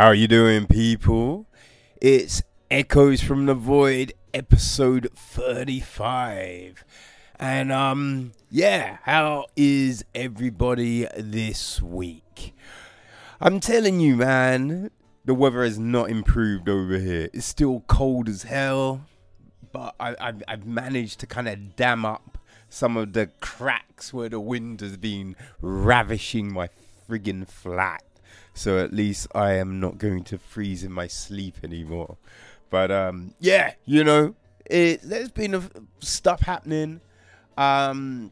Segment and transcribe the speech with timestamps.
[0.00, 1.46] How are you doing, people?
[2.00, 6.86] It's Echoes from the Void, episode 35.
[7.38, 12.54] And um yeah, how is everybody this week?
[13.42, 14.90] I'm telling you, man,
[15.26, 17.28] the weather has not improved over here.
[17.34, 19.02] It's still cold as hell,
[19.70, 22.38] but I, I've, I've managed to kind of dam up
[22.70, 26.70] some of the cracks where the wind has been ravishing my
[27.06, 28.02] friggin' flat.
[28.54, 32.16] So at least I am not going to freeze in my sleep anymore.
[32.68, 34.34] But um, yeah, you know,
[34.66, 35.62] it, there's been a,
[36.00, 37.00] stuff happening.
[37.56, 38.30] Um,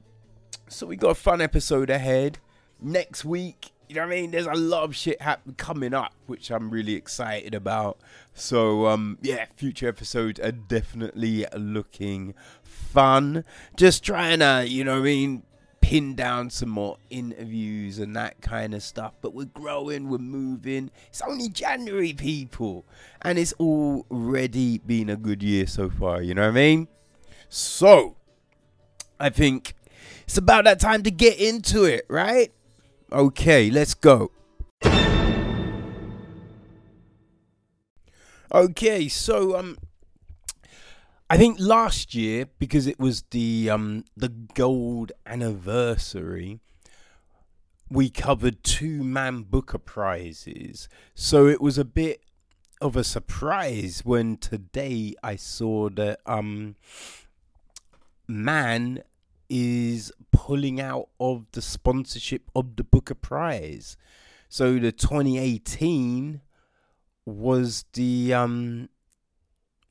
[0.69, 2.39] so we got a fun episode ahead
[2.81, 3.73] next week.
[3.89, 4.31] You know what I mean?
[4.31, 7.99] There's a lot of shit happen- coming up, which I'm really excited about.
[8.35, 13.45] So um, yeah, future episodes are definitely looking fun.
[13.77, 15.43] Just trying to, you know what I mean,
[15.89, 19.15] pin down some more interviews and that kind of stuff.
[19.23, 20.91] But we're growing, we're moving.
[21.07, 22.85] It's only January, people,
[23.23, 26.21] and it's already been a good year so far.
[26.21, 26.89] You know what I mean?
[27.49, 28.17] So
[29.19, 29.73] I think
[30.25, 32.53] it's about that time to get into it, right?
[33.11, 34.31] Okay, let's go.
[38.53, 39.79] Okay, so um
[41.31, 46.61] I think last year because it was the um the gold anniversary
[47.91, 50.89] we covered two Man Booker prizes.
[51.15, 52.23] So it was a bit
[52.81, 56.77] of a surprise when today I saw that um
[58.27, 59.03] man
[59.51, 63.97] is pulling out of the sponsorship of the Booker Prize.
[64.49, 66.41] So the 2018
[67.27, 68.89] was the um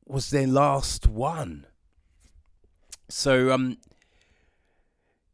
[0.09, 1.65] was their last one.
[3.09, 3.77] So um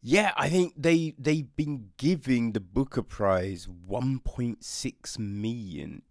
[0.01, 6.01] yeah, I think they they've been giving the Booker Prize 1.6 million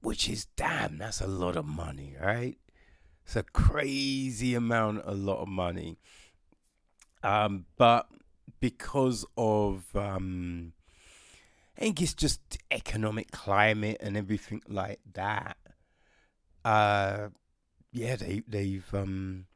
[0.00, 2.56] which is damn that's a lot of money, right?
[3.24, 5.98] It's a crazy amount, a lot of money.
[7.24, 8.06] Um, but
[8.60, 10.74] because of um,
[11.76, 12.40] I think it's just
[12.70, 15.56] economic climate and everything like that.
[16.66, 17.28] Uh,
[17.92, 19.46] yeah, they they've um,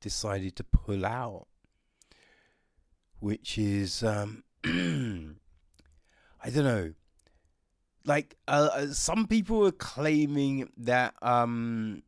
[0.00, 1.48] decided to pull out,
[3.18, 4.70] which is um, I
[6.48, 6.94] don't know.
[8.04, 12.04] Like uh, some people are claiming that um,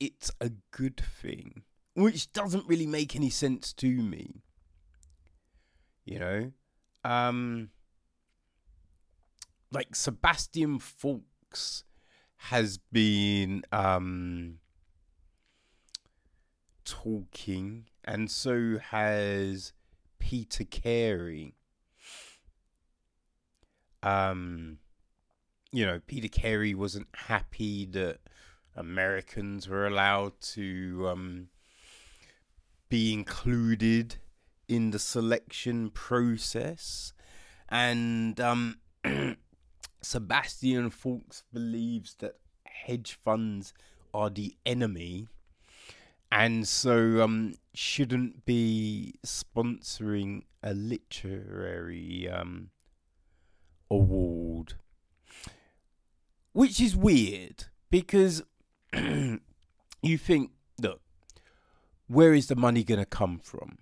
[0.00, 1.62] it's a good thing
[1.94, 4.42] which doesn't really make any sense to me.
[6.04, 6.52] You know,
[7.04, 7.70] um,
[9.70, 11.84] like Sebastian Faulks
[12.48, 14.58] has been um,
[16.84, 19.72] talking, and so has
[20.18, 21.54] Peter Carey.
[24.02, 24.78] Um,
[25.70, 28.18] you know, Peter Carey wasn't happy that
[28.74, 31.48] Americans were allowed to um,
[32.88, 34.16] be included
[34.66, 37.12] in the selection process.
[37.68, 38.78] And um,
[40.02, 43.72] Sebastian Faulks believes that hedge funds
[44.12, 45.28] are the enemy
[46.32, 52.70] and so um, shouldn't be sponsoring a literary um,
[53.90, 54.74] award.
[56.54, 58.42] Which is weird because
[58.94, 59.38] you
[60.02, 61.02] think, look,
[62.06, 63.76] where is the money going to come from?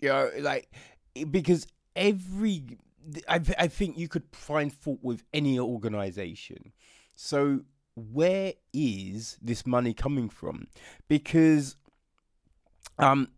[0.00, 0.70] You know, like,
[1.30, 1.66] because
[1.96, 2.64] every,
[3.28, 6.72] I, I think you could find fault with any organization.
[7.14, 7.60] So,
[7.94, 10.66] where is this money coming from?
[11.08, 11.76] Because,
[12.98, 13.28] um,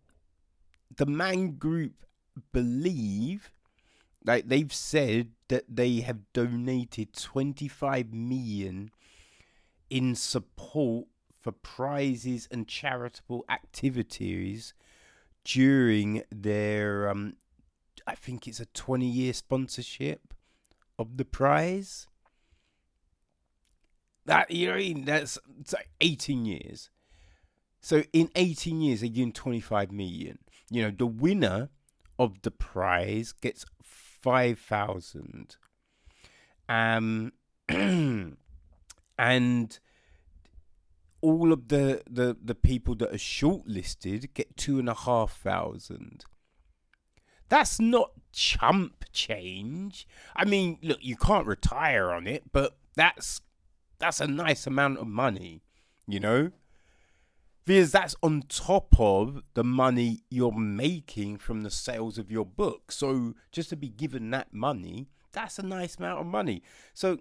[0.97, 2.07] the Man Group
[2.53, 3.51] believe,
[4.25, 8.91] like they've said that they have donated 25 million
[9.91, 11.07] in support
[11.41, 14.75] for prizes and charitable activities
[15.45, 17.37] during their um
[18.07, 20.35] I think it's a 20 year sponsorship
[20.99, 22.07] of the prize.
[24.25, 25.05] That you know I mean?
[25.05, 25.39] That's
[25.73, 26.91] like 18 years.
[27.81, 30.39] So in 18 years giving 25 million.
[30.71, 31.71] You know, the winner
[32.19, 35.57] of the prize gets 5,000.
[36.69, 37.33] Um
[37.69, 38.37] and
[41.21, 46.25] all of the, the, the people that are shortlisted get two and a half thousand.
[47.49, 50.07] That's not chump change.
[50.35, 53.41] I mean, look, you can't retire on it, but that's
[53.99, 55.63] that's a nice amount of money,
[56.07, 56.51] you know?
[57.65, 62.93] Because that's on top of the money you're making from the sales of your book.
[62.93, 66.63] So just to be given that money, that's a nice amount of money.
[66.95, 67.19] So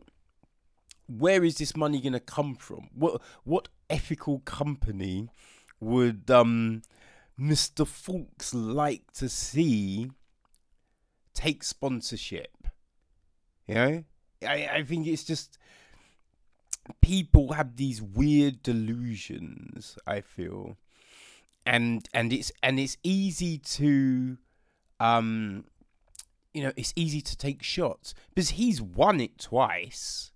[1.07, 2.89] where is this money going to come from?
[2.93, 5.29] What what ethical company
[5.79, 6.81] would um,
[7.39, 7.85] Mr.
[7.85, 10.11] Faulks like to see
[11.33, 12.67] take sponsorship?
[13.67, 14.03] You know,
[14.43, 15.57] I, I think it's just
[17.01, 19.97] people have these weird delusions.
[20.07, 20.77] I feel,
[21.65, 24.37] and and it's and it's easy to,
[24.99, 25.65] um,
[26.53, 30.31] you know, it's easy to take shots because he's won it twice.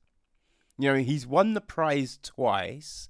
[0.78, 3.10] You know, he's won the prize twice.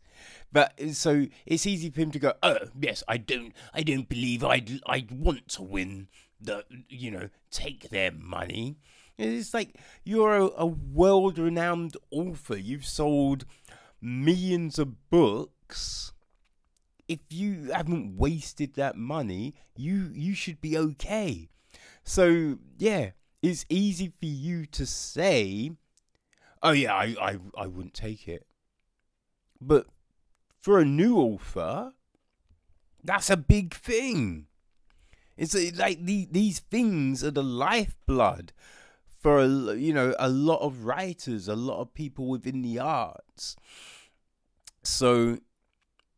[0.51, 4.09] But uh, so it's easy for him to go, oh yes, I don't, I don't
[4.09, 6.07] believe I'd, I'd want to win
[6.39, 8.77] the, you know, take their money.
[9.19, 9.75] It's like
[10.05, 12.57] you're a, a world renowned author.
[12.57, 13.45] You've sold
[14.01, 16.13] millions of books.
[17.07, 21.49] If you haven't wasted that money, you you should be okay.
[22.03, 23.11] So yeah,
[23.41, 25.71] it's easy for you to say,
[26.63, 28.45] "Oh yeah, I I, I wouldn't take it,"
[29.59, 29.87] but
[30.61, 31.93] for a new author,
[33.03, 34.47] that's a big thing.
[35.37, 38.51] It's like the, these things are the lifeblood
[39.19, 43.55] for a, you know a lot of writers, a lot of people within the arts.
[44.83, 45.39] So,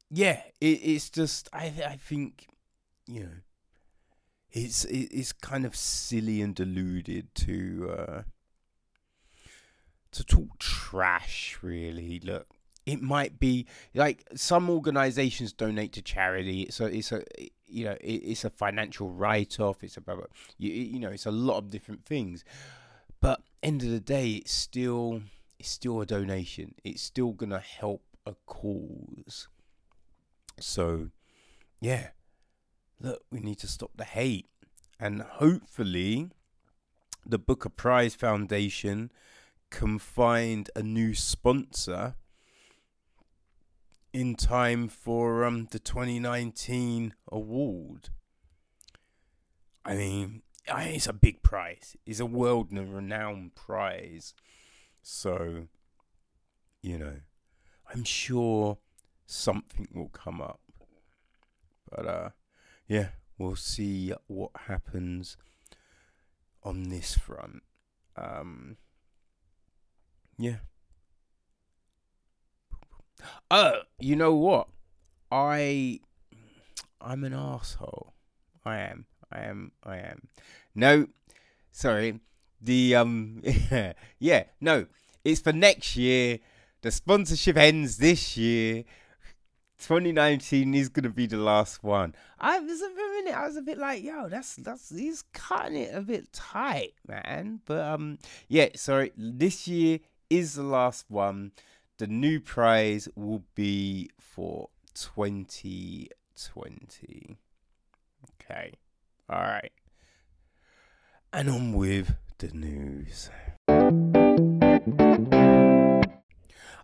[0.09, 2.47] yeah, it, it's just I I think
[3.05, 3.35] you know
[4.51, 8.21] it's it's kind of silly and deluded to uh,
[10.11, 11.59] to talk trash.
[11.61, 12.47] Really, look,
[12.85, 17.23] it might be like some organizations donate to charity so it's a
[17.67, 21.69] you know it's a financial write-off it's about you, you know it's a lot of
[21.69, 22.43] different things
[23.21, 25.21] but end of the day, it's still
[25.59, 26.73] it's still a donation.
[26.83, 29.47] It's still gonna help a cause.
[30.59, 31.09] So,
[31.79, 32.09] yeah,
[32.99, 34.49] look, we need to stop the hate,
[34.99, 36.29] and hopefully,
[37.25, 39.11] the Booker Prize Foundation
[39.69, 42.15] can find a new sponsor
[44.13, 48.09] in time for um the 2019 award.
[49.85, 51.95] I mean, it's a big prize.
[52.05, 54.33] It's a world renowned prize.
[55.01, 55.67] So,
[56.81, 57.17] you know,
[57.91, 58.77] I'm sure
[59.25, 60.59] something will come up.
[61.89, 62.29] But uh
[62.87, 65.37] yeah, we'll see what happens
[66.63, 67.63] on this front.
[68.15, 68.77] Um
[70.37, 70.57] yeah.
[73.49, 74.67] Oh, you know what?
[75.31, 75.99] I
[76.99, 78.13] I'm an asshole.
[78.65, 79.05] I am.
[79.31, 79.71] I am.
[79.83, 80.27] I am.
[80.75, 81.07] No,
[81.71, 82.19] sorry.
[82.61, 83.41] The um,
[84.19, 84.85] yeah, no.
[85.23, 86.39] It's for next year.
[86.81, 88.83] The sponsorship ends this year.
[89.79, 92.13] 2019 is gonna be the last one.
[92.39, 93.35] I was a minute.
[93.35, 97.61] I was a bit like, yo, that's that's he's cutting it a bit tight, man.
[97.65, 98.69] But um, yeah.
[98.75, 99.11] Sorry.
[99.17, 101.51] This year is the last one.
[102.01, 107.37] The new prize will be for 2020.
[108.41, 108.73] Okay.
[109.29, 109.71] All right.
[111.31, 113.29] And on with the news.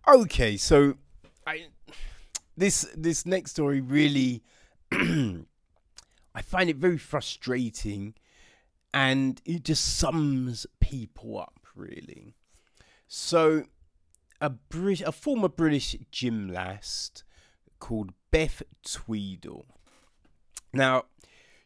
[0.08, 0.94] Okay, so
[1.48, 1.66] I
[2.56, 4.44] this this next story really
[4.92, 5.42] I
[6.44, 8.14] find it very frustrating
[8.94, 12.36] and it just sums people up really.
[13.08, 13.64] So
[14.40, 17.24] a Brit- a former British gymnast
[17.80, 19.66] called Beth Tweddle.
[20.74, 21.06] Now,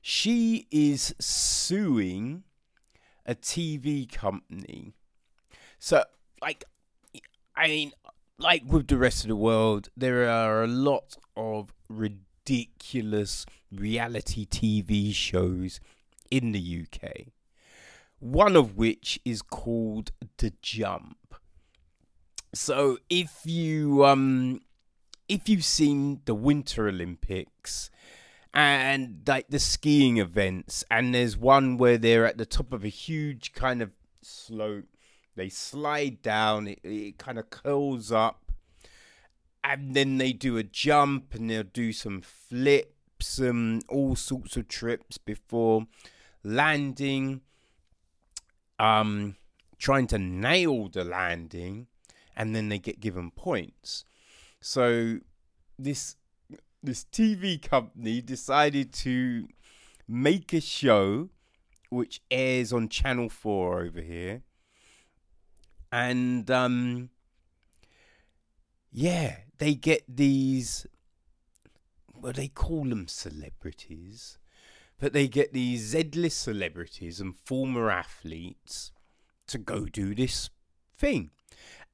[0.02, 2.44] she is suing
[3.26, 4.94] a TV company.
[5.80, 6.04] So,
[6.42, 6.66] like,
[7.56, 7.92] I mean,
[8.38, 15.14] like with the rest of the world, there are a lot of ridiculous reality TV
[15.14, 15.80] shows
[16.30, 17.28] in the UK.
[18.20, 21.18] One of which is called The Jump.
[22.54, 24.62] So if you um
[25.28, 27.90] if you've seen the Winter Olympics,
[28.54, 32.90] and like the skiing events and there's one where they're at the top of a
[32.90, 33.92] huge kind of
[34.22, 34.86] slope
[35.36, 38.52] they slide down it, it kind of curls up
[39.64, 44.68] and then they do a jump and they'll do some flips and all sorts of
[44.68, 45.88] trips before
[46.44, 47.42] landing
[48.80, 49.36] um
[49.78, 51.88] trying to nail the landing
[52.36, 54.06] and then they get given points
[54.62, 55.20] so
[55.78, 56.16] this
[56.84, 59.48] this TV company decided to
[60.08, 61.30] make a show
[61.90, 64.44] which airs on Channel 4 over here.
[65.92, 67.10] And um
[68.92, 70.86] yeah, they get these
[72.14, 74.38] well they call them celebrities,
[75.00, 78.92] but they get these Z-list celebrities and former athletes
[79.48, 80.50] to go do this
[80.98, 81.32] thing.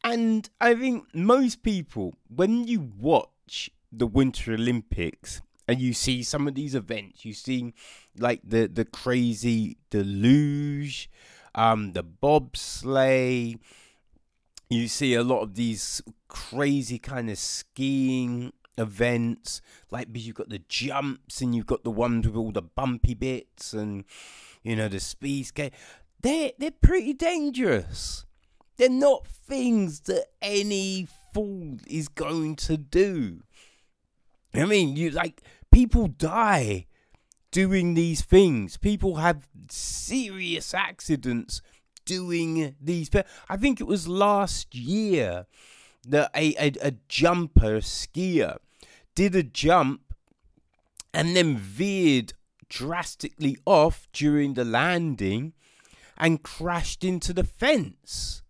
[0.03, 6.47] And I think most people, when you watch the Winter Olympics and you see some
[6.47, 7.73] of these events, you see
[8.17, 11.09] like the the crazy the luge,
[11.55, 13.59] um, the bobsleigh.
[14.69, 19.61] You see a lot of these crazy kind of skiing events,
[19.91, 23.13] like because you've got the jumps and you've got the ones with all the bumpy
[23.13, 24.03] bits and
[24.63, 25.73] you know the speed skate.
[26.21, 28.26] They're they're pretty dangerous.
[28.77, 33.41] They're not things that any fool is going to do.
[34.53, 35.41] I mean, you like
[35.71, 36.87] people die
[37.51, 38.77] doing these things.
[38.77, 41.61] People have serious accidents
[42.05, 43.09] doing these.
[43.49, 45.45] I think it was last year
[46.07, 48.57] that a, a, a jumper, skier,
[49.15, 50.13] did a jump
[51.13, 52.33] and then veered
[52.69, 55.53] drastically off during the landing
[56.17, 58.43] and crashed into the fence.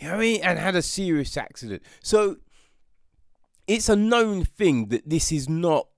[0.00, 0.40] You know I mean?
[0.42, 1.82] And had a serious accident.
[2.02, 2.38] So
[3.66, 5.88] it's a known thing that this is not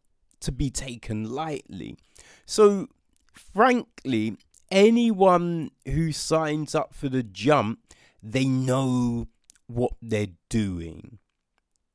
[0.40, 1.96] to be taken lightly.
[2.44, 2.88] So,
[3.32, 4.36] frankly,
[4.70, 7.78] anyone who signs up for the jump,
[8.22, 9.28] they know
[9.66, 11.18] what they're doing.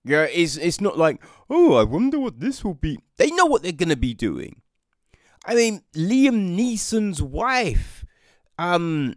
[0.04, 2.98] Yeah, it's it's not like, oh, I wonder what this will be.
[3.18, 4.62] They know what they're gonna be doing.
[5.46, 8.06] I mean, Liam Neeson's wife,
[8.58, 9.16] um,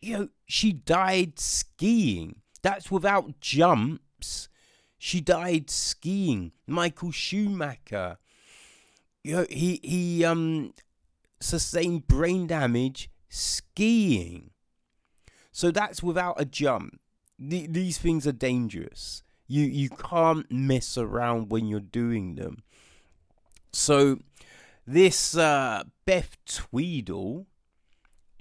[0.00, 2.42] you know, she died skiing.
[2.60, 4.50] That's without jumps.
[4.98, 6.52] She died skiing.
[6.66, 8.18] Michael Schumacher,
[9.24, 10.74] you know, he he um
[11.40, 14.50] sustained brain damage skiing.
[15.52, 17.00] So that's without a jump.
[17.38, 19.22] The, these things are dangerous.
[19.46, 22.62] You you can't mess around when you're doing them.
[23.72, 24.18] So
[24.86, 27.46] this uh, Beth Tweddle,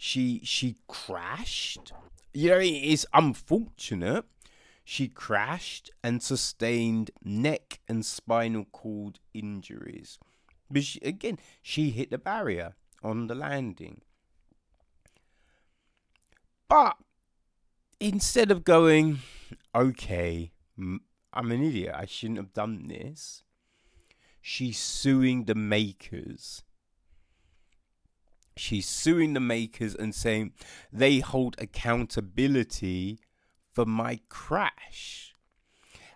[0.03, 1.93] she she crashed.
[2.33, 4.25] You know, it is unfortunate.
[4.83, 10.17] She crashed and sustained neck and spinal cord injuries.
[10.71, 14.01] But she, again, she hit the barrier on the landing.
[16.67, 16.97] But
[17.99, 19.19] instead of going,
[19.75, 23.43] okay, I'm an idiot, I shouldn't have done this,
[24.41, 26.63] she's suing the makers.
[28.55, 30.53] She's suing the makers and saying
[30.91, 33.19] they hold accountability
[33.71, 35.35] for my crash.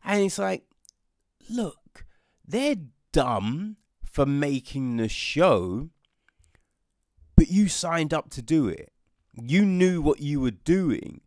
[0.03, 0.63] And it's like,
[1.49, 2.05] look,
[2.45, 2.75] they're
[3.11, 5.89] dumb for making the show,
[7.35, 8.91] but you signed up to do it.
[9.33, 11.21] You knew what you were doing.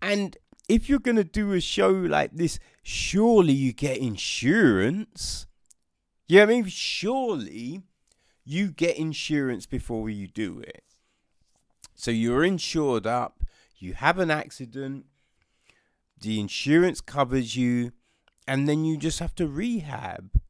[0.00, 0.36] And
[0.68, 5.46] if you're going to do a show like this, surely you get insurance.
[6.26, 7.82] Yeah, I mean, surely
[8.44, 10.82] you get insurance before you do it.
[11.94, 13.44] So you're insured up,
[13.78, 15.06] you have an accident,
[16.20, 17.92] the insurance covers you,
[18.46, 20.40] and then you just have to rehab.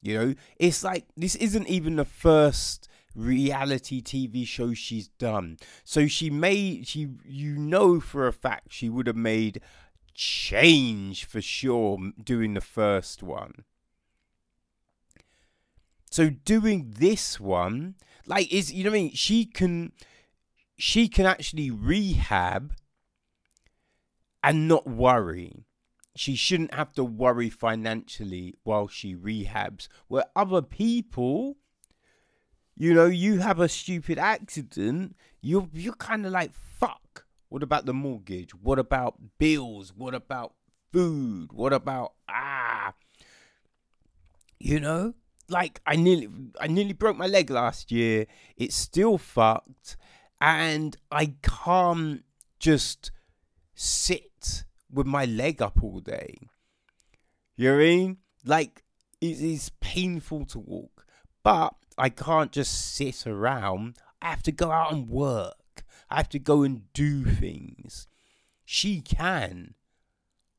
[0.00, 5.58] You know, it's like this isn't even the first reality TV show she's done.
[5.84, 9.60] So she made she you know for a fact she would have made
[10.14, 13.64] change for sure doing the first one.
[16.12, 17.94] So doing this one,
[18.26, 19.14] like is you know what I mean?
[19.14, 19.92] She can
[20.76, 22.74] she can actually rehab
[24.42, 25.64] and not worry.
[26.14, 29.88] She shouldn't have to worry financially while she rehabs.
[30.08, 31.56] Where other people,
[32.76, 37.24] you know, you have a stupid accident, you're you're kind of like fuck.
[37.48, 38.54] What about the mortgage?
[38.54, 39.94] What about bills?
[39.96, 40.52] What about
[40.92, 41.54] food?
[41.54, 42.92] What about ah?
[44.58, 45.14] You know,
[45.52, 46.28] like I nearly
[46.60, 48.26] I nearly broke my leg last year.
[48.56, 49.96] It's still fucked,
[50.40, 52.24] and I can't
[52.58, 53.12] just
[53.74, 56.34] sit with my leg up all day.
[57.56, 58.16] You know I mean?
[58.44, 58.82] Like
[59.20, 61.06] it is painful to walk,
[61.42, 63.96] but I can't just sit around.
[64.20, 65.84] I have to go out and work.
[66.10, 68.06] I have to go and do things.
[68.64, 69.74] She can.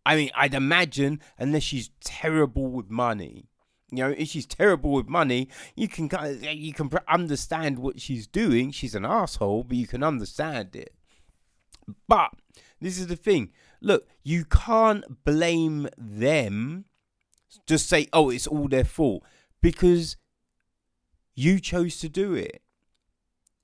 [0.06, 3.48] I mean, I'd imagine, unless she's terrible with money,
[3.98, 6.10] you know, if she's terrible with money, you can
[6.42, 8.72] you can understand what she's doing.
[8.72, 10.94] She's an asshole, but you can understand it.
[12.08, 12.32] But
[12.80, 13.52] this is the thing.
[13.82, 16.86] Look, you can't blame them.
[17.68, 19.24] Just say, "Oh, it's all their fault,"
[19.62, 20.18] because
[21.36, 22.62] you chose to do it.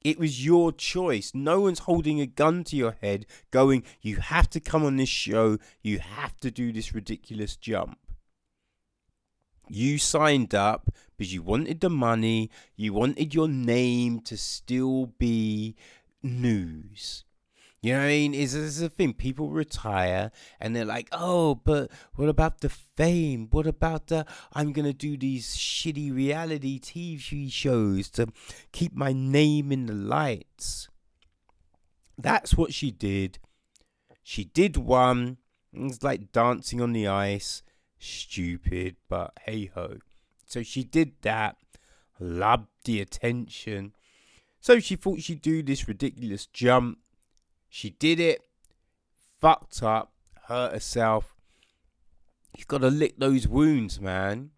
[0.01, 1.31] It was your choice.
[1.33, 5.09] No one's holding a gun to your head, going, "You have to come on this
[5.09, 5.57] show.
[5.81, 8.00] You have to do this ridiculous jump."
[9.69, 15.75] You signed up because you wanted the money, you wanted your name to still be
[16.23, 17.23] news.
[17.81, 18.33] You know what I mean?
[18.33, 19.13] Is this a thing?
[19.13, 23.47] People retire and they're like, oh, but what about the fame?
[23.51, 28.27] What about the I'm gonna do these shitty reality TV shows to
[28.73, 30.89] keep my name in the lights?
[32.17, 33.39] That's what she did.
[34.23, 35.38] She did one.
[35.71, 37.63] It's like dancing on the ice.
[38.00, 39.98] Stupid, but hey ho.
[40.46, 41.58] So she did that.
[42.20, 43.94] Loved the attention.
[44.60, 47.00] So she thought she'd do this ridiculous jump
[47.70, 48.41] she did it,
[49.39, 50.12] fucked up,
[50.48, 51.36] hurt herself.
[52.58, 54.50] You've got to lick those wounds, man.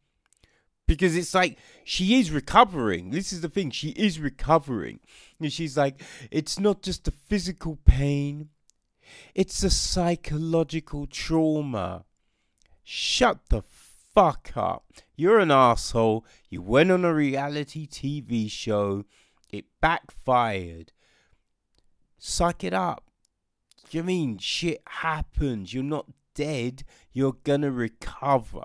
[0.87, 3.11] Because it's like she is recovering.
[3.11, 3.69] This is the thing.
[3.69, 4.99] She is recovering.
[5.39, 8.49] And she's like, it's not just the physical pain,
[9.35, 12.05] it's a psychological trauma.
[12.83, 14.85] Shut the fuck up.
[15.15, 16.25] You're an asshole.
[16.49, 19.05] You went on a reality TV show.
[19.49, 20.91] It backfired.
[22.17, 23.05] Suck it up.
[23.89, 25.73] You mean shit happens?
[25.73, 26.83] You're not dead.
[27.11, 28.63] You're gonna recover.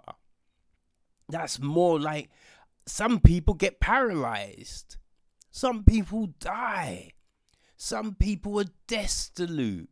[1.29, 2.31] That's more like
[2.87, 4.97] some people get paralyzed.
[5.51, 7.13] Some people die.
[7.77, 9.89] Some people are destitute.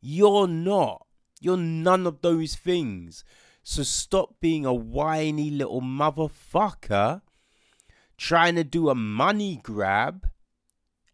[0.00, 1.06] You're not.
[1.40, 3.24] You're none of those things.
[3.62, 7.22] So stop being a whiny little motherfucker
[8.16, 10.28] trying to do a money grab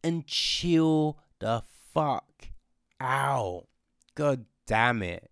[0.03, 1.63] and chill the
[1.93, 2.49] fuck
[3.01, 3.67] out.
[4.15, 5.31] God damn it.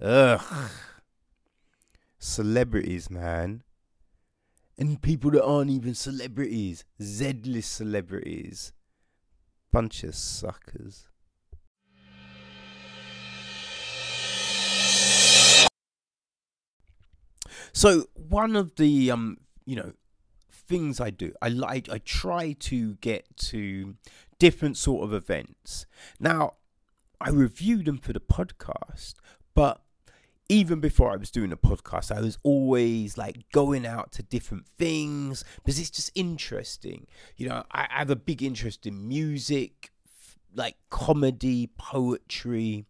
[0.00, 0.70] Ugh.
[2.18, 3.62] Celebrities, man.
[4.78, 6.84] And people that aren't even celebrities.
[7.00, 8.72] Z-list celebrities.
[9.70, 11.09] Bunch of suckers.
[17.72, 19.92] So one of the um, you know,
[20.50, 21.32] things I do.
[21.42, 23.96] I like I try to get to
[24.38, 25.86] different sort of events.
[26.18, 26.54] Now,
[27.20, 29.14] I review them for the podcast,
[29.54, 29.82] but
[30.48, 34.66] even before I was doing a podcast, I was always like going out to different
[34.78, 37.06] things because it's just interesting.
[37.36, 39.90] You know, I have a big interest in music,
[40.54, 42.86] like comedy, poetry,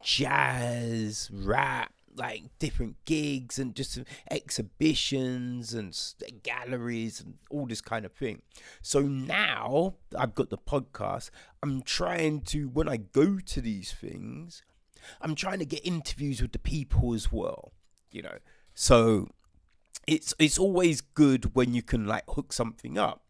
[0.00, 3.98] jazz, rap, like different gigs and just
[4.30, 5.96] exhibitions and
[6.42, 8.42] galleries and all this kind of thing.
[8.80, 11.30] So now I've got the podcast.
[11.62, 14.62] I'm trying to, when I go to these things,
[15.20, 17.72] I'm trying to get interviews with the people as well.
[18.10, 18.38] You know,
[18.74, 19.28] so
[20.06, 23.22] it's it's always good when you can like hook something up.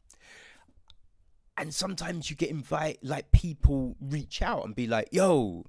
[1.57, 5.67] And sometimes you get invite like people reach out and be like, "Yo,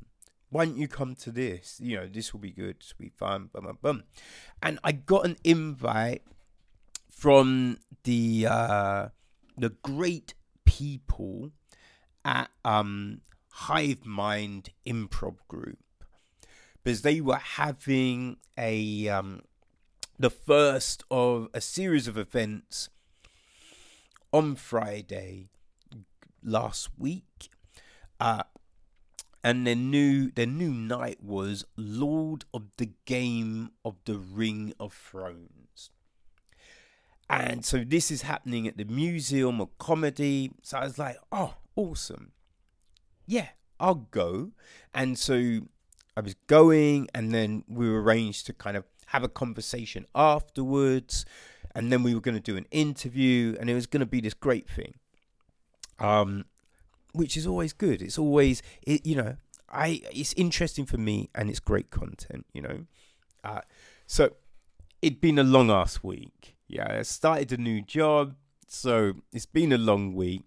[0.53, 1.79] why don't you come to this?
[1.81, 4.03] You know, this will be good, this will be fun, bum, bum, bum.
[4.61, 6.21] And I got an invite
[7.09, 9.07] from the uh,
[9.57, 11.49] the great people
[12.23, 15.79] at um, Hive Mind Improv Group
[16.83, 19.41] because they were having a um,
[20.19, 22.89] the first of a series of events
[24.31, 25.49] on Friday
[26.43, 27.49] last week.
[28.19, 28.43] Uh,
[29.43, 34.93] and their new their new night was Lord of the Game of the Ring of
[34.93, 35.89] Thrones.
[37.29, 40.51] And so this is happening at the Museum of Comedy.
[40.61, 42.31] So I was like, oh, awesome.
[43.25, 44.51] Yeah, I'll go.
[44.93, 45.61] And so
[46.15, 51.25] I was going, and then we arranged to kind of have a conversation afterwards.
[51.73, 54.21] And then we were going to do an interview, and it was going to be
[54.21, 54.93] this great thing.
[55.97, 56.45] Um,
[57.13, 58.01] which is always good.
[58.01, 59.37] It's always it, you know,
[59.69, 62.85] I it's interesting for me and it's great content, you know.
[63.43, 63.61] Uh,
[64.05, 64.33] so
[65.01, 66.55] it'd been a long ass week.
[66.67, 68.35] Yeah, I started a new job,
[68.67, 70.43] so it's been a long week.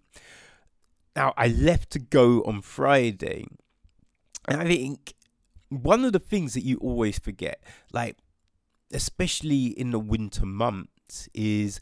[1.15, 3.45] Now I left to go on Friday,
[4.47, 5.13] and I think
[5.69, 8.17] one of the things that you always forget, like
[8.91, 11.79] especially in the winter months, is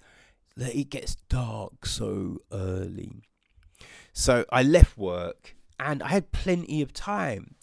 [0.57, 3.23] that it gets dark so early.
[4.17, 7.55] So I left work and I had plenty of time,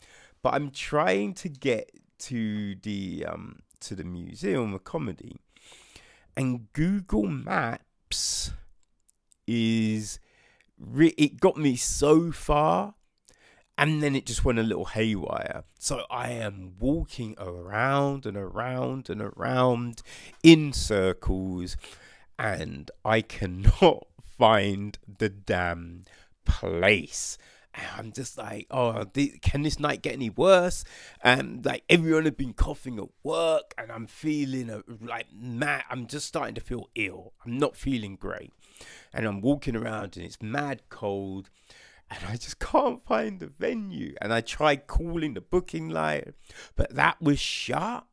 [0.42, 5.38] but I'm trying to get to the um to the Museum of Comedy,
[6.36, 8.52] and Google Maps
[9.46, 10.20] is
[10.94, 12.94] it got me so far
[13.78, 15.64] and then it just went a little haywire.
[15.78, 20.02] So I am walking around and around and around
[20.42, 21.78] in circles,
[22.38, 24.06] and I cannot
[24.38, 26.04] find the damn
[26.44, 27.38] place.
[27.74, 29.06] And I'm just like, oh,
[29.40, 30.84] can this night get any worse?
[31.22, 35.84] And like everyone had been coughing at work, and I'm feeling uh, like mad.
[35.88, 37.32] I'm just starting to feel ill.
[37.46, 38.52] I'm not feeling great,
[39.14, 41.48] and I'm walking around, and it's mad cold.
[42.10, 44.14] and I just can't find the venue.
[44.20, 46.34] And I tried calling the booking line,
[46.76, 48.04] but that was shut.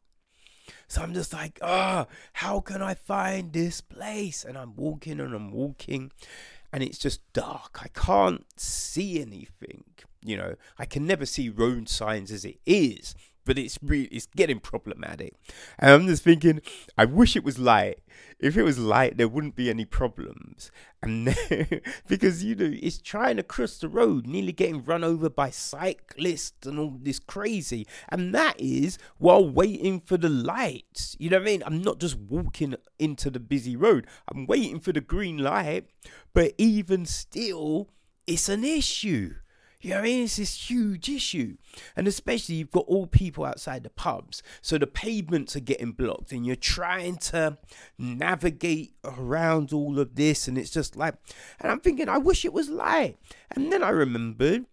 [0.88, 4.44] So I'm just like, ah, oh, how can I find this place?
[4.44, 6.12] And I'm walking and I'm walking,
[6.72, 7.80] and it's just dark.
[7.82, 9.86] I can't see anything.
[10.24, 13.16] You know, I can never see road signs as it is
[13.50, 15.34] but it's really it's getting problematic.
[15.80, 16.62] And I'm just thinking,
[16.96, 17.98] I wish it was light.
[18.40, 20.70] If it was light, there wouldn't be any problems.
[21.02, 25.32] And then, because you know, it's trying to cross the road, nearly getting run over
[25.32, 27.88] by cyclists and all this crazy.
[28.10, 31.16] And that is while waiting for the lights.
[31.18, 31.64] You know what I mean?
[31.66, 34.06] I'm not just walking into the busy road.
[34.32, 35.88] I'm waiting for the green light.
[36.36, 37.90] But even still,
[38.28, 39.34] it's an issue.
[39.82, 40.24] You know what I mean?
[40.26, 41.56] It's this huge issue.
[41.96, 44.44] And especially you've got all people outside the pubs.
[44.62, 47.58] So the pavements are getting blocked and you're trying to
[47.98, 50.50] navigate around all of this.
[50.50, 51.16] And it's just like,
[51.62, 53.18] and I'm thinking, I wish it was light.
[53.52, 54.66] And then I remembered,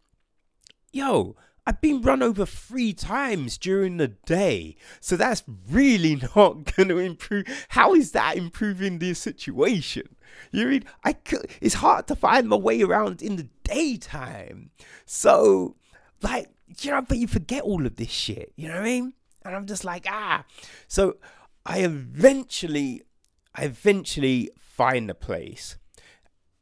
[0.92, 4.76] yo, I've been run over three times during the day.
[5.00, 7.46] So that's really not going to improve.
[7.70, 10.16] How is that improving the situation?
[10.52, 14.70] You mean I could, it's hard to find my way around in the daytime.
[15.05, 15.76] So,
[16.22, 16.48] like,
[16.81, 18.52] you know, but you forget all of this shit.
[18.57, 19.12] You know what I mean?
[19.44, 20.44] And I'm just like, ah.
[20.88, 21.16] So
[21.64, 23.02] I eventually,
[23.55, 25.76] I eventually find a place.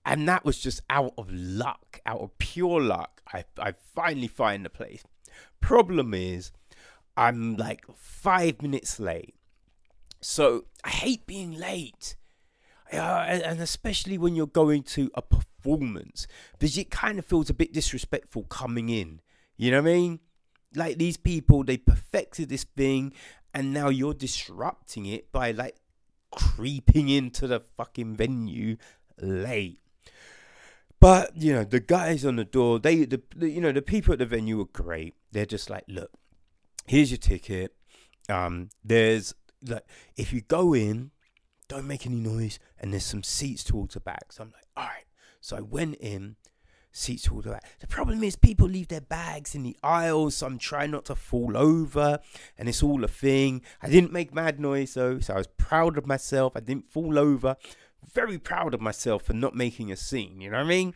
[0.06, 3.13] And that was just out of luck, out of pure luck.
[3.32, 5.02] I, I finally find the place.
[5.60, 6.52] Problem is,
[7.16, 9.34] I'm like five minutes late.
[10.20, 12.16] So I hate being late.
[12.92, 17.54] Uh, and especially when you're going to a performance, because it kind of feels a
[17.54, 19.20] bit disrespectful coming in.
[19.56, 20.20] You know what I mean?
[20.74, 23.12] Like these people, they perfected this thing,
[23.52, 25.76] and now you're disrupting it by like
[26.30, 28.76] creeping into the fucking venue
[29.20, 29.78] late.
[31.04, 34.14] But you know, the guys on the door, they the, the you know the people
[34.14, 35.12] at the venue were great.
[35.32, 36.10] They're just like, look,
[36.86, 37.74] here's your ticket.
[38.30, 39.84] Um, there's like
[40.16, 41.10] if you go in,
[41.68, 44.32] don't make any noise, and there's some seats towards the back.
[44.32, 45.04] So I'm like, all right.
[45.42, 46.36] So I went in,
[46.90, 47.66] seats towards the back.
[47.80, 51.14] The problem is people leave their bags in the aisles, so I'm trying not to
[51.14, 52.20] fall over,
[52.56, 53.60] and it's all a thing.
[53.82, 56.54] I didn't make mad noise though, so I was proud of myself.
[56.56, 57.56] I didn't fall over
[58.12, 60.94] very proud of myself for not making a scene, you know what I mean?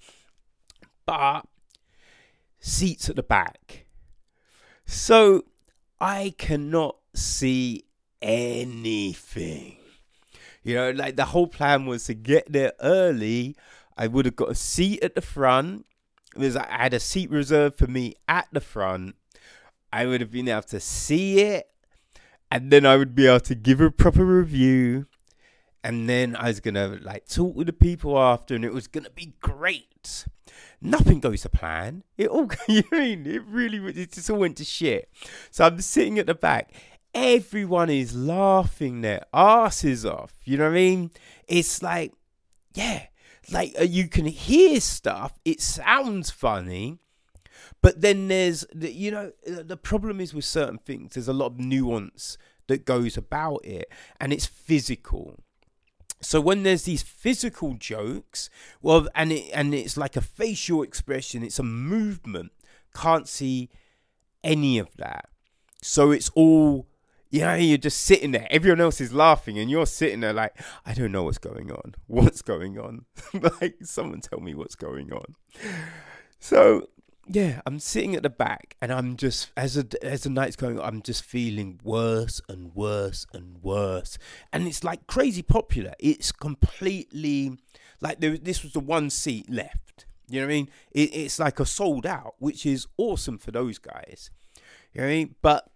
[1.07, 1.43] But
[2.61, 3.87] seats at the back.
[4.85, 5.45] So
[6.01, 7.85] I cannot see
[8.23, 9.77] anything.
[10.63, 13.57] You know, like the whole plan was to get there early.
[13.97, 15.87] I would have got a seat at the front.
[16.37, 19.17] There's I had a seat reserved for me at the front.
[19.93, 21.71] I would have been able to see it,
[22.51, 25.07] and then I would be able to give a proper review
[25.85, 29.11] and then I was gonna like talk with the people after, and it was gonna
[29.11, 30.27] be great.
[30.81, 32.05] Nothing goes to plan.
[32.17, 35.11] It all, you mean, it really, it just all went to shit.
[35.51, 36.73] So I'm sitting at the back.
[37.15, 40.35] Everyone is laughing their asses off.
[40.45, 41.11] You know what I mean?
[41.49, 42.13] It's like,
[42.75, 43.07] yeah,
[43.51, 45.39] like uh, you can hear stuff.
[45.45, 46.99] It sounds funny,
[47.83, 51.15] but then there's, you know, the problem is with certain things.
[51.15, 52.37] There's a lot of nuance
[52.67, 55.41] that goes about it, and it's physical
[56.21, 58.51] so when there's these physical jokes,
[58.83, 62.53] well, and it and it's like a facial expression, it's a movement.
[62.95, 63.69] Can't see
[64.43, 65.29] any of that.
[65.81, 66.89] So it's all
[67.31, 68.47] you know, you're just sitting there.
[68.51, 71.95] Everyone else is laughing, and you're sitting there like, I don't know what's going on.
[72.07, 73.05] What's going on?
[73.61, 75.35] like, someone tell me what's going on.
[76.41, 76.89] So
[77.29, 80.81] yeah, I'm sitting at the back, and I'm just as a, as the night's going,
[80.81, 84.19] I'm just feeling worse and worse and worse,
[84.53, 85.93] and it's like crazy popular.
[85.99, 87.59] It's completely
[88.01, 90.07] like there, this was the one seat left.
[90.29, 90.71] You know what I mean?
[90.93, 94.31] It, it's like a sold out, which is awesome for those guys.
[94.93, 95.35] You know what I mean?
[95.41, 95.71] But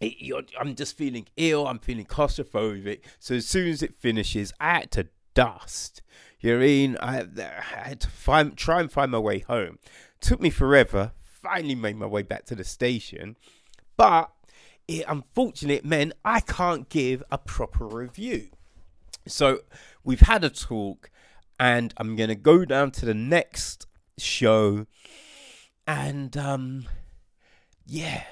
[0.00, 1.66] it, I'm just feeling ill.
[1.66, 3.00] I'm feeling claustrophobic.
[3.18, 6.02] So as soon as it finishes, I had to dust.
[6.40, 6.96] You know what I mean?
[7.00, 9.78] I, I had to find, try and find my way home.
[10.20, 11.12] Took me forever.
[11.22, 13.36] Finally made my way back to the station.
[13.96, 14.30] But
[14.88, 18.50] it unfortunately meant I can't give a proper review.
[19.26, 19.60] So
[20.04, 21.10] we've had a talk
[21.58, 23.86] and I'm gonna go down to the next
[24.18, 24.86] show
[25.86, 26.86] and um
[27.86, 28.24] yeah,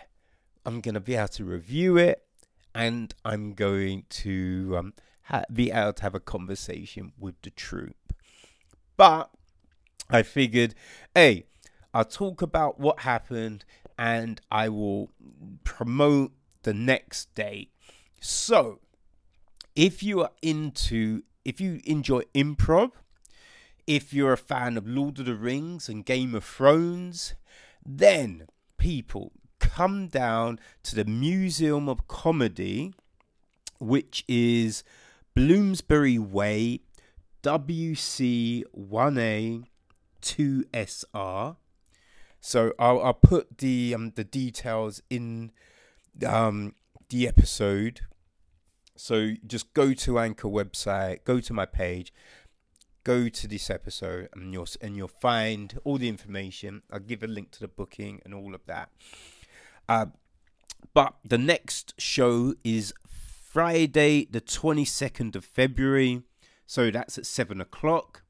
[0.64, 2.24] I'm gonna be able to review it
[2.74, 8.12] and I'm going to um, ha- be able to have a conversation with the troupe.
[8.96, 9.30] But
[10.10, 10.74] I figured,
[11.14, 11.46] hey,
[11.94, 13.64] I'll talk about what happened
[13.96, 15.12] and I will
[15.62, 16.32] promote
[16.64, 17.68] the next day.
[18.20, 18.80] So,
[19.76, 22.90] if you are into, if you enjoy improv,
[23.86, 27.34] if you're a fan of Lord of the Rings and Game of Thrones,
[27.86, 29.30] then people
[29.60, 32.92] come down to the Museum of Comedy,
[33.78, 34.82] which is
[35.36, 36.80] Bloomsbury Way,
[37.44, 38.64] WC1A
[40.22, 41.56] 2SR.
[42.46, 45.50] So I'll, I'll put the um, the details in
[46.26, 46.74] um,
[47.08, 48.02] the episode.
[48.94, 52.12] So just go to Anchor website, go to my page,
[53.02, 56.82] go to this episode, and you'll and you'll find all the information.
[56.92, 58.90] I'll give a link to the booking and all of that.
[59.88, 60.06] Uh,
[60.92, 66.20] but the next show is Friday, the twenty second of February.
[66.66, 68.23] So that's at seven o'clock.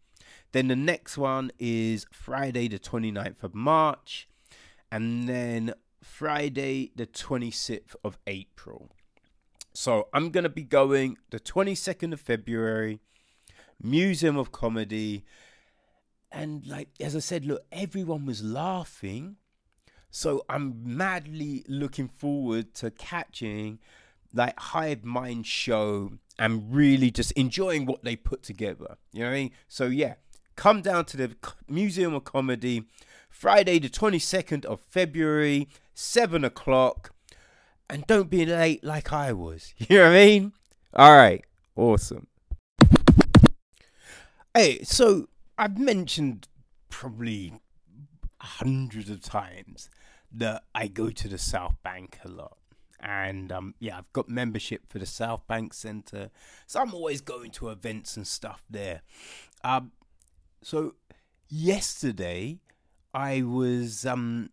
[0.55, 4.29] Then the next one is Friday, the 29th of March.
[4.89, 8.93] And then Friday, the 26th of April.
[9.73, 13.01] So I'm going to be going the 22nd of February,
[13.83, 15.25] Museum of Comedy.
[16.31, 19.35] And like, as I said, look, everyone was laughing.
[20.13, 23.81] So I'm madly looking forward to catching
[24.33, 28.99] like Hive Mind show and really just enjoying what they put together.
[29.13, 29.51] You know what I mean?
[29.67, 30.15] So yeah,
[30.57, 31.37] come down to the
[31.69, 32.85] Museum of Comedy
[33.29, 37.13] Friday, the 22nd of February, 7 o'clock.
[37.89, 39.75] And don't be late like I was.
[39.89, 40.53] You know what I mean?
[40.95, 41.45] All right.
[41.77, 42.29] Awesome.
[44.55, 46.49] Hey, so I've mentioned
[46.89, 47.53] probably
[48.41, 49.91] hundreds of times
[50.33, 52.57] that I go to the South Bank a lot.
[53.01, 56.31] And um, yeah, I've got membership for the South Bank Centre.
[56.67, 59.03] So I'm always going to events and stuff there.
[59.63, 59.93] Um,
[60.65, 60.95] so
[61.49, 62.59] yesterday,
[63.13, 64.51] I was um,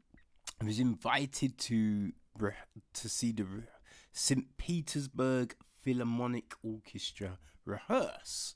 [0.62, 2.12] I was invited to
[2.94, 3.46] to see the
[4.12, 4.58] St.
[4.58, 8.56] Petersburg Philharmonic Orchestra rehearse.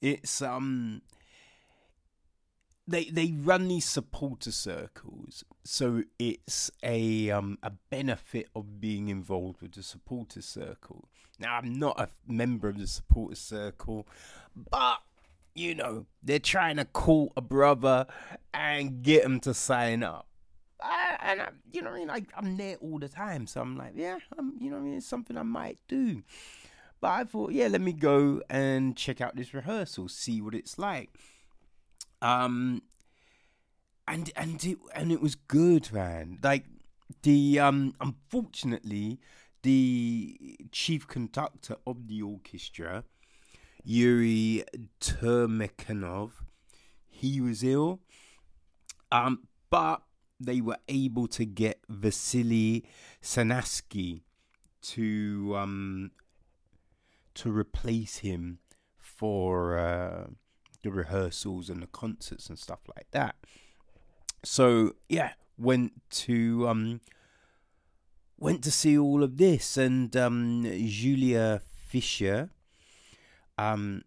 [0.00, 1.02] It's um
[2.88, 9.60] they they run these supporter circles, so it's a um a benefit of being involved
[9.60, 11.08] with the supporter circle.
[11.38, 14.08] Now I'm not a member of the supporter circle,
[14.54, 15.00] but
[15.56, 18.06] you know, they're trying to call a brother
[18.52, 20.28] and get him to sign up.
[20.80, 23.60] I, and I, you know, what I mean, like I'm there all the time, so
[23.62, 26.22] I'm like, yeah, I'm, you know, what I mean, it's something I might do.
[27.00, 30.78] But I thought, yeah, let me go and check out this rehearsal, see what it's
[30.78, 31.10] like.
[32.22, 32.82] Um,
[34.08, 36.38] and and it and it was good, man.
[36.42, 36.64] Like
[37.22, 39.18] the um, unfortunately,
[39.62, 43.04] the chief conductor of the orchestra
[43.88, 44.64] Yuri
[45.00, 46.32] Temirkanov.
[47.06, 48.00] He was ill,
[49.12, 50.02] um, but
[50.40, 52.84] they were able to get Vasily
[53.22, 54.22] Sinaisky
[54.82, 56.10] to um,
[57.34, 58.58] to replace him
[58.98, 60.26] for uh,
[60.82, 63.36] the rehearsals and the concerts and stuff like that.
[64.42, 65.92] So yeah, went
[66.26, 67.00] to um,
[68.36, 72.50] went to see all of this, and um, Julia Fischer
[73.58, 74.02] um,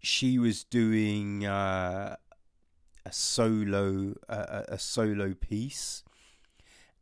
[0.00, 2.16] she was doing uh,
[3.04, 6.02] a solo uh, a solo piece,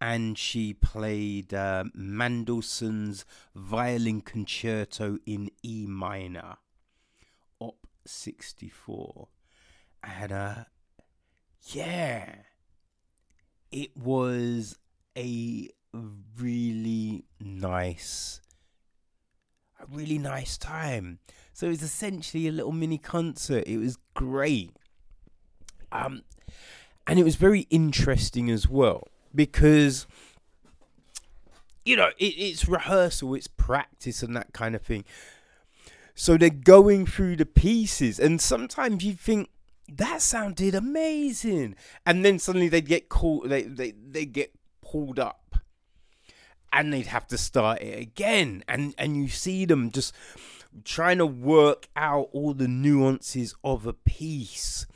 [0.00, 6.56] and she played uh, Mendelssohn's Violin Concerto in E minor,
[7.60, 9.28] Op sixty four,
[10.02, 10.54] and uh,
[11.72, 12.34] yeah,
[13.72, 14.76] it was
[15.16, 15.68] a
[16.38, 18.40] really nice
[19.80, 21.18] a really nice time.
[21.52, 23.64] So it was essentially a little mini concert.
[23.66, 24.72] It was great.
[25.92, 26.22] Um,
[27.06, 30.06] and it was very interesting as well because
[31.84, 35.04] you know it, it's rehearsal, it's practice, and that kind of thing.
[36.14, 39.50] So they're going through the pieces, and sometimes you think
[39.88, 45.40] that sounded amazing, and then suddenly they get caught, they they they get pulled up
[46.76, 48.62] and they'd have to start it again.
[48.68, 50.14] And and you see them just
[50.84, 54.86] trying to work out all the nuances of a piece.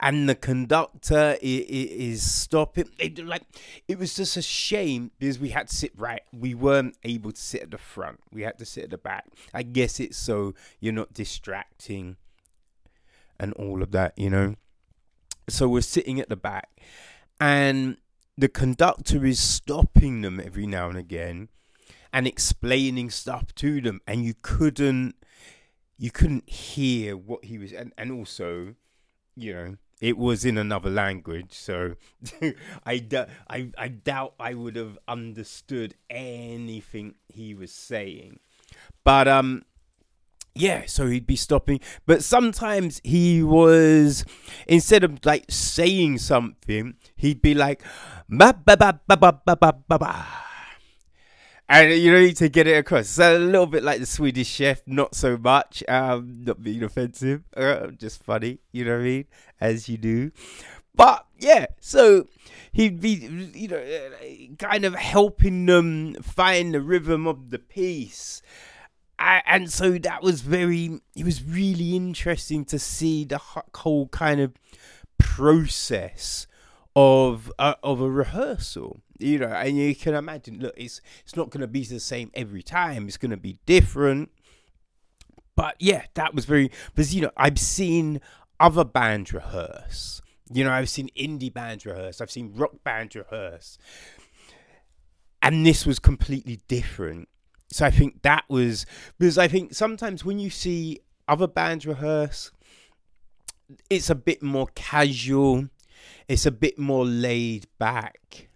[0.00, 2.88] And the conductor is stopping.
[2.98, 3.42] It, like
[3.88, 7.40] it was just a shame because we had to sit right we weren't able to
[7.40, 8.20] sit at the front.
[8.32, 9.26] We had to sit at the back.
[9.52, 12.16] I guess it's so you're not distracting
[13.38, 14.54] and all of that you know?
[15.48, 16.68] So we're sitting at the back
[17.40, 17.96] and
[18.38, 21.48] the conductor is stopping them every now and again
[22.12, 25.16] and explaining stuff to them and you couldn't
[25.98, 28.76] you couldn't hear what he was and, and also
[29.34, 31.96] you know it was in another language so
[32.86, 33.04] I,
[33.50, 38.38] I i doubt i would have understood anything he was saying.
[39.02, 39.64] But um
[40.58, 44.24] yeah, so he'd be stopping, but sometimes he was
[44.66, 47.82] instead of like saying something, he'd be like
[48.28, 50.26] ba ba ba ba ba ba ba ba.
[51.70, 53.08] And you know to get it across.
[53.08, 55.84] So a little bit like the Swedish chef, not so much.
[55.86, 58.58] Um, not being offensive, uh, just funny.
[58.72, 59.24] You know what I mean?
[59.60, 60.32] As you do,
[60.94, 61.66] but yeah.
[61.78, 62.26] So
[62.72, 63.84] he'd be, you know,
[64.58, 68.42] kind of helping them find the rhythm of the piece
[69.18, 74.52] and so that was very it was really interesting to see the whole kind of
[75.18, 76.46] process
[76.94, 81.50] of uh, of a rehearsal you know and you can imagine look it's it's not
[81.50, 84.30] going to be the same every time it's going to be different.
[85.56, 88.20] But yeah that was very because you know i've seen
[88.60, 90.22] other bands rehearse.
[90.52, 93.78] You know i've seen indie bands rehearse i've seen rock bands rehearse.
[95.42, 97.28] And this was completely different
[97.70, 98.86] so I think that was
[99.18, 102.50] because I think sometimes when you see other bands rehearse,
[103.90, 105.68] it's a bit more casual,
[106.28, 108.48] it's a bit more laid back.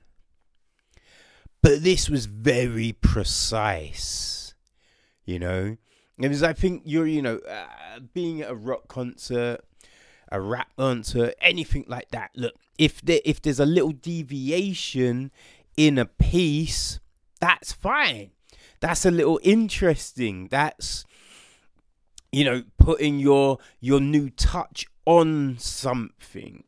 [1.60, 4.54] But this was very precise,
[5.24, 5.76] you know.
[6.18, 9.60] Because I think you're, you know, uh, being at a rock concert,
[10.30, 12.30] a rap concert, anything like that.
[12.34, 15.30] Look, if there if there's a little deviation
[15.76, 16.98] in a piece,
[17.40, 18.30] that's fine
[18.82, 20.48] that's a little interesting.
[20.50, 21.04] That's
[22.32, 26.64] you know putting your your new touch on something.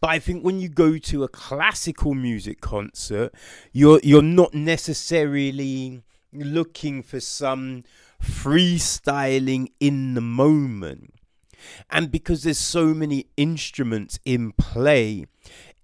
[0.00, 3.34] But I think when you go to a classical music concert,
[3.70, 6.02] you're you're not necessarily
[6.32, 7.84] looking for some
[8.22, 11.14] freestyling in the moment.
[11.90, 15.26] And because there's so many instruments in play,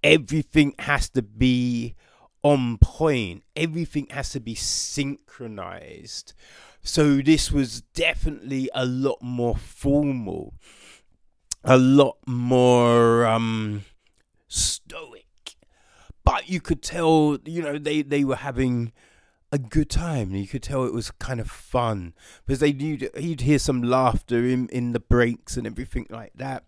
[0.03, 1.95] everything has to be
[2.47, 3.43] on point.
[3.57, 6.33] Everything has to be synchronized.
[6.81, 10.55] So this was definitely a lot more formal,
[11.65, 13.85] a lot more um,
[14.47, 15.25] stoic.
[16.25, 18.93] But you could tell, you know, they, they were having
[19.51, 20.33] a good time.
[20.33, 24.45] You could tell it was kind of fun because they you'd, you'd hear some laughter
[24.45, 26.65] in, in the breaks and everything like that.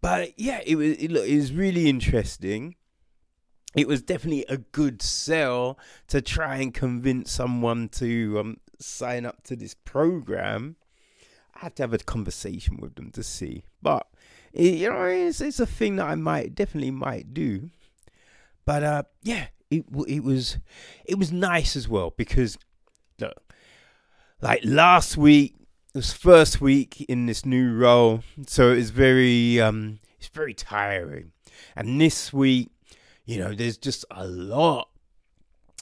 [0.00, 2.74] But yeah, it was it, it was really interesting
[3.74, 5.78] it was definitely a good sell
[6.08, 10.76] to try and convince someone to um, sign up to this program.
[11.54, 14.06] I have to have a conversation with them to see, but
[14.52, 17.70] it, you know, it's, it's a thing that I might definitely might do.
[18.64, 20.58] But uh, yeah, it it was
[21.04, 22.58] it was nice as well because,
[23.18, 23.54] look,
[24.40, 25.54] like last week
[25.94, 30.54] it was first week in this new role, so it was very um it's very
[30.54, 31.32] tiring,
[31.76, 32.70] and this week
[33.30, 34.88] you know, there's just a lot.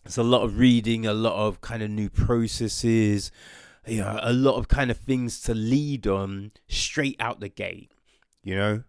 [0.05, 3.33] It's a lot of reading, a lot of kind of new processes,
[3.87, 7.91] you know, a lot of kind of things to lead on straight out the gate,
[8.43, 8.83] you know.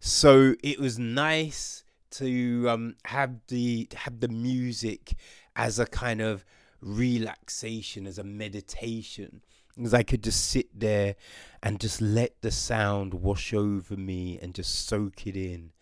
[0.00, 5.14] So it was nice to um, have the have the music
[5.54, 6.46] as a kind of
[6.80, 9.42] relaxation, as a meditation,
[9.76, 11.16] because I could just sit there
[11.62, 15.72] and just let the sound wash over me and just soak it in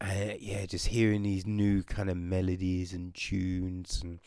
[0.00, 4.20] and yeah, just hearing these new kind of melodies and tunes and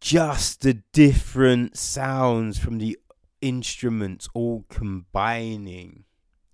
[0.00, 2.98] just the different sounds from the
[3.40, 6.04] instruments all combining.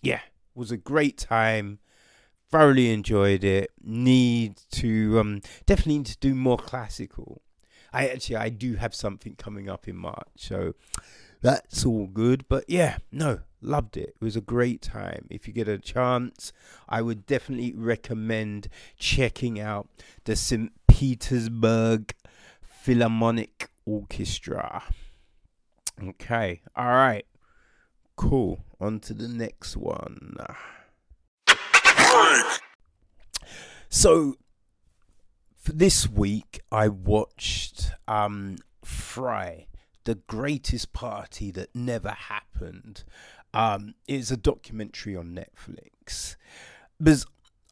[0.02, 0.20] Yeah,
[0.54, 1.78] was a great time.
[2.50, 3.70] Thoroughly enjoyed it.
[3.82, 7.42] Need to um definitely need to do more classical.
[7.92, 10.74] I actually I do have something coming up in March, so
[11.40, 12.46] that's all good.
[12.48, 14.16] But yeah, no, loved it.
[14.20, 15.26] It was a great time.
[15.30, 16.52] If you get a chance,
[16.88, 19.88] I would definitely recommend checking out
[20.24, 20.72] the St.
[20.86, 22.14] Petersburg
[22.62, 24.82] Philharmonic Orchestra.
[26.02, 27.26] Okay, all right,
[28.16, 28.60] cool.
[28.80, 30.36] On to the next one.
[33.88, 34.34] So,
[35.56, 39.66] for this week, I watched um, Fyre
[40.04, 43.04] the greatest party that never happened.
[43.56, 46.36] Um, it's a documentary on Netflix.
[46.98, 47.24] Because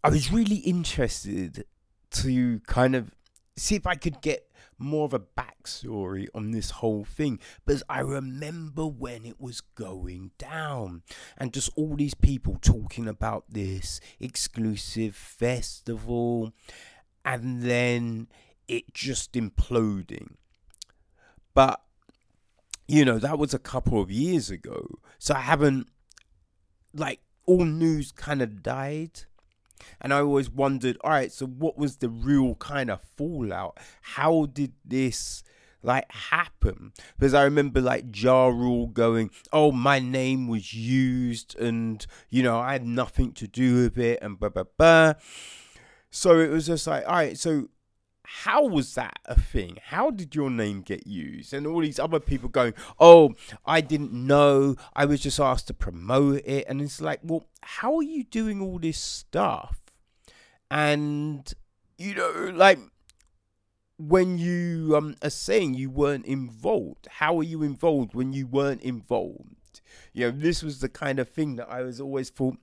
[0.03, 1.66] I was really interested
[2.12, 3.11] to kind of
[3.59, 8.01] see if I could get more of a backstory on this whole thing because I
[8.01, 11.03] remember when it was going down
[11.37, 16.53] and just all these people talking about this exclusive festival
[17.26, 18.28] and then
[18.66, 20.37] it just imploding.
[21.53, 21.84] But
[22.87, 24.87] you know, that was a couple of years ago.
[25.18, 25.89] So I haven't,
[26.93, 29.22] like, all news kind of died.
[30.01, 33.78] And I always wondered, all right, so what was the real kind of fallout?
[34.03, 35.43] How did this,
[35.82, 42.05] like happen because I remember like Ja Rule going, "Oh, my name was used, and
[42.30, 45.14] you know I had nothing to do with it," and blah blah blah.
[46.11, 47.68] So it was just like, all right, so
[48.25, 49.77] how was that a thing?
[49.83, 51.53] How did your name get used?
[51.53, 53.35] And all these other people going, oh,
[53.66, 54.77] I didn't know.
[54.95, 56.64] I was just asked to promote it.
[56.66, 59.79] And it's like, well, how are you doing all this stuff?
[60.70, 61.53] And,
[61.99, 62.79] you know, like,
[63.99, 68.83] when you um, are saying you weren't involved, how are you involved when you weren't
[68.83, 69.81] involved?
[70.12, 72.57] You know, this was the kind of thing that I was always thought,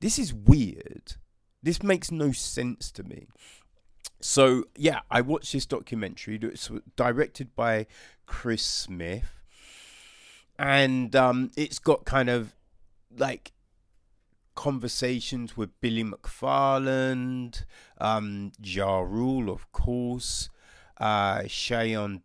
[0.00, 1.14] this is weird.
[1.62, 3.28] This makes no sense to me.
[4.22, 6.38] So yeah, I watched this documentary.
[6.40, 7.86] It's directed by
[8.24, 9.40] Chris Smith,
[10.56, 12.54] and um, it's got kind of
[13.18, 13.52] like
[14.54, 17.64] conversations with Billy McFarland,
[18.00, 20.48] um, Ja Rule, of course,
[20.98, 21.42] uh,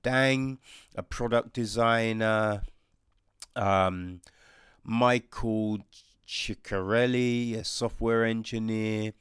[0.04, 0.60] Dang,
[0.96, 2.62] a product designer,
[3.56, 4.22] um,
[4.84, 5.80] Michael
[6.28, 9.14] Ciccarelli, a software engineer,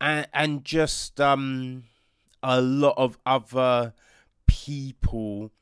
[0.00, 1.82] and and just um,
[2.42, 3.94] a lot of other
[4.46, 5.52] people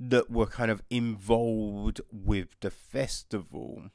[0.00, 3.90] that were kind of involved with the festival.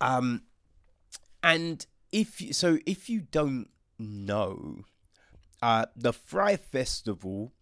[0.00, 0.42] Um,
[1.42, 3.68] and if you, so, if you don't
[3.98, 4.84] know,
[5.60, 7.52] uh, the Fyre Festival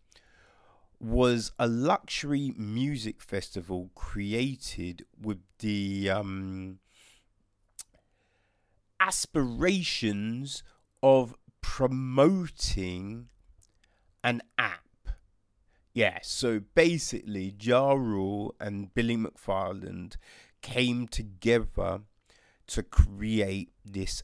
[1.00, 6.78] was a luxury music festival created with the um,
[9.00, 10.62] aspirations
[11.02, 13.28] of promoting
[14.22, 14.82] an app.
[15.92, 20.16] Yeah, so basically, Ja Rule and Billy McFarland
[20.60, 22.00] came together
[22.66, 24.22] to create this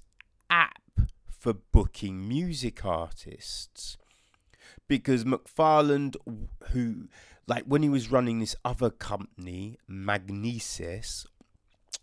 [0.51, 0.83] app
[1.31, 3.97] for booking music artists.
[4.87, 6.17] Because McFarland,
[6.73, 7.09] who,
[7.47, 11.25] like, when he was running this other company, Magnises,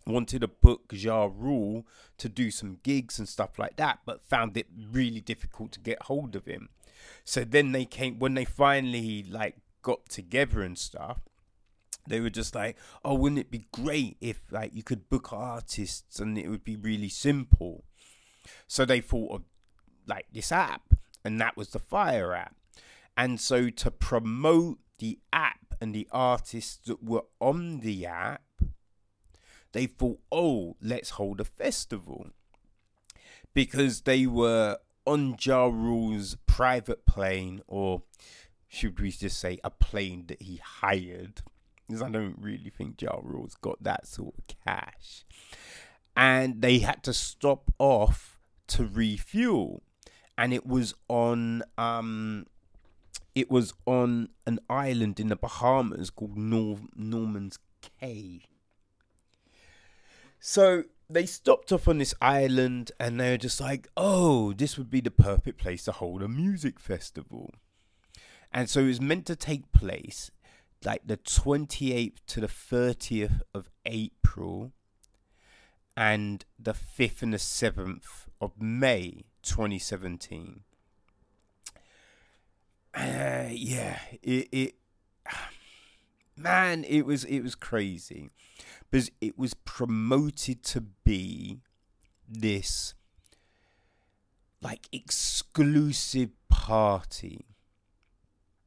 [0.06, 1.86] wanted to book Ja Rule
[2.18, 6.02] to do some gigs and stuff like that, but found it really difficult to get
[6.02, 6.70] hold of him.
[7.24, 11.20] So then they came when they finally like got together and stuff.
[12.06, 16.18] They were just like, "Oh, wouldn't it be great if like you could book artists
[16.18, 17.84] and it would be really simple?"
[18.66, 19.42] So they thought of
[20.06, 20.94] like this app,
[21.24, 22.56] and that was the Fyre app.
[23.16, 28.42] And so to promote the app and the artists that were on the app,
[29.72, 32.30] they thought, "Oh, let's hold a festival."
[33.52, 38.02] Because they were on Ja Rule's private plane, or
[38.68, 41.42] should we just say a plane that he hired?
[41.86, 45.24] Because I don't really think Ja Rule's got that sort of cash.
[46.16, 48.38] And they had to stop off
[48.68, 49.82] to refuel.
[50.38, 52.46] And it was on um
[53.34, 57.58] it was on an island in the Bahamas called Nor- Norman's
[58.00, 58.42] Cay.
[60.40, 64.90] So they stopped off on this island and they were just like, oh, this would
[64.90, 67.50] be the perfect place to hold a music festival.
[68.52, 70.30] And so it was meant to take place
[70.84, 74.72] like the 28th to the 30th of April
[75.96, 80.60] and the 5th and the 7th of May 2017.
[82.94, 84.74] Uh, yeah, it, it
[86.36, 88.30] man, it was it was crazy
[88.90, 91.60] because it was promoted to be
[92.28, 92.94] this
[94.60, 97.46] like exclusive party.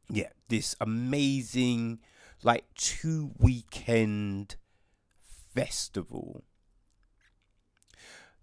[0.09, 1.99] Yeah, this amazing
[2.43, 4.55] like two weekend
[5.53, 6.43] festival.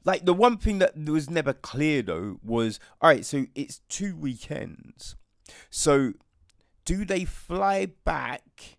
[0.05, 4.17] Like the one thing that was never clear though was all right, so it's two
[4.17, 5.17] weekends.
[5.71, 6.15] So
[6.85, 8.79] do they fly back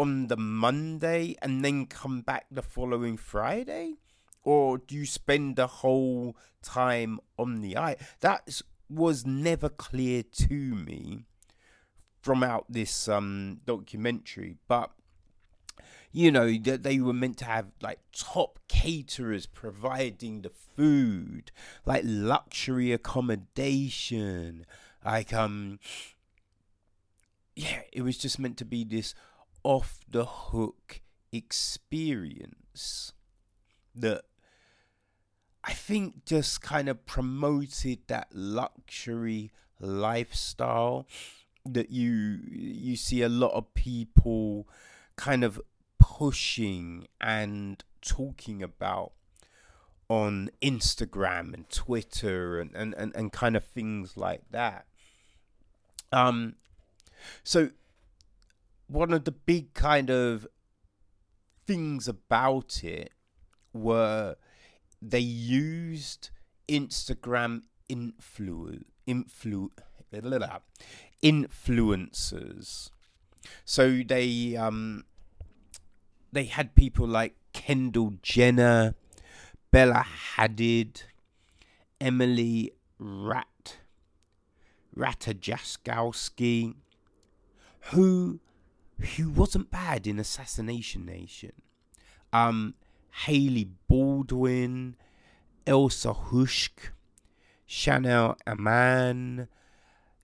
[0.00, 3.96] on the Monday and then come back the following Friday?
[4.42, 7.96] Or do you spend the whole time on the eye?
[8.20, 11.26] That was never clear to me
[12.22, 14.90] from out this um, documentary, but
[16.12, 21.52] you know that they were meant to have like top caterers providing the food
[21.86, 24.66] like luxury accommodation
[25.04, 25.78] like um
[27.54, 29.14] yeah it was just meant to be this
[29.62, 31.00] off the hook
[31.32, 33.12] experience
[33.94, 34.22] that
[35.62, 41.06] I think just kind of promoted that luxury lifestyle
[41.66, 44.68] that you you see a lot of people
[45.16, 45.60] kind of
[45.98, 49.12] pushing and talking about
[50.08, 54.86] on Instagram and Twitter and, and, and, and kind of things like that.
[56.12, 56.54] Um
[57.44, 57.70] so
[58.90, 60.46] one of the big kind of
[61.66, 63.12] things about it
[63.72, 64.34] were
[65.00, 66.30] they used
[66.68, 69.68] Instagram influ influ
[71.22, 72.90] influencers.
[73.64, 75.04] So they um
[76.32, 78.94] they had people like Kendall Jenner,
[79.70, 80.04] Bella
[80.36, 81.04] Hadid,
[82.00, 83.76] Emily Rat
[84.96, 86.74] Ratajkowski,
[87.92, 88.40] who
[89.00, 91.52] who wasn't bad in Assassination Nation.
[92.32, 92.74] Um,
[93.24, 94.96] Hailey Baldwin,
[95.66, 96.70] Elsa Hosk,
[97.66, 99.48] Chanel Iman,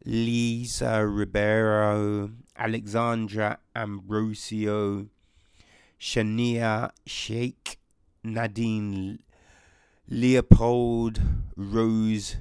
[0.05, 5.07] Lisa Ribeiro, Alexandra Ambrosio,
[5.99, 7.77] Shania Shaik,
[8.23, 9.19] Nadine
[10.09, 11.21] Leopold,
[11.57, 12.37] Rose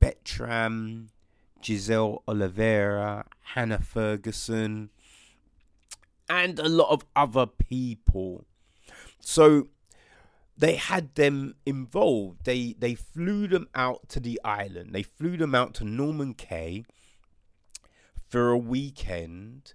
[0.00, 1.08] Bertram,
[1.68, 4.88] Giselle Oliveira, Hannah Ferguson,
[6.26, 8.46] and a lot of other people.
[9.20, 9.68] So
[10.56, 12.46] they had them involved.
[12.46, 14.94] They they flew them out to the island.
[14.94, 16.86] They flew them out to Norman Cay
[18.30, 19.74] for a weekend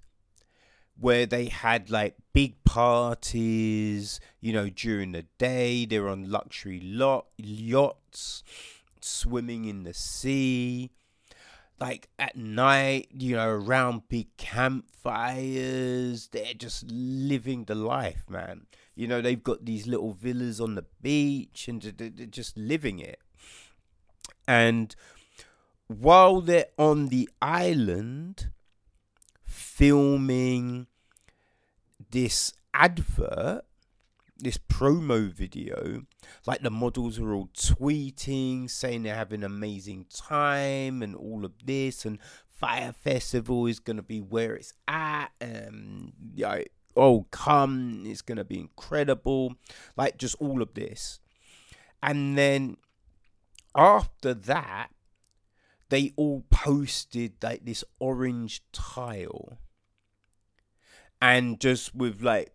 [0.98, 5.86] where they had like big parties, you know, during the day.
[5.86, 8.44] They're on luxury lot yachts,
[9.00, 10.90] swimming in the sea
[11.80, 16.28] like at night, you know, around big campfires.
[16.28, 18.68] They're just living the life, man.
[18.96, 23.20] You know, they've got these little villas on the beach and they're just living it.
[24.48, 24.96] And
[25.88, 28.50] while they're on the island
[29.46, 30.88] filming
[32.12, 33.66] this advert,
[34.44, 36.04] this promo video,
[36.46, 41.54] like the models are all tweeting, saying they're having an amazing time and all of
[41.66, 46.62] this, and Fyre Festival is gonna be where it's at, and yeah,
[46.96, 49.56] oh come, it's gonna be incredible,
[49.98, 51.20] like just all of this,
[52.02, 52.78] and then
[53.76, 54.90] after that,
[55.90, 59.58] they all posted like this orange tile,
[61.22, 62.53] and just with like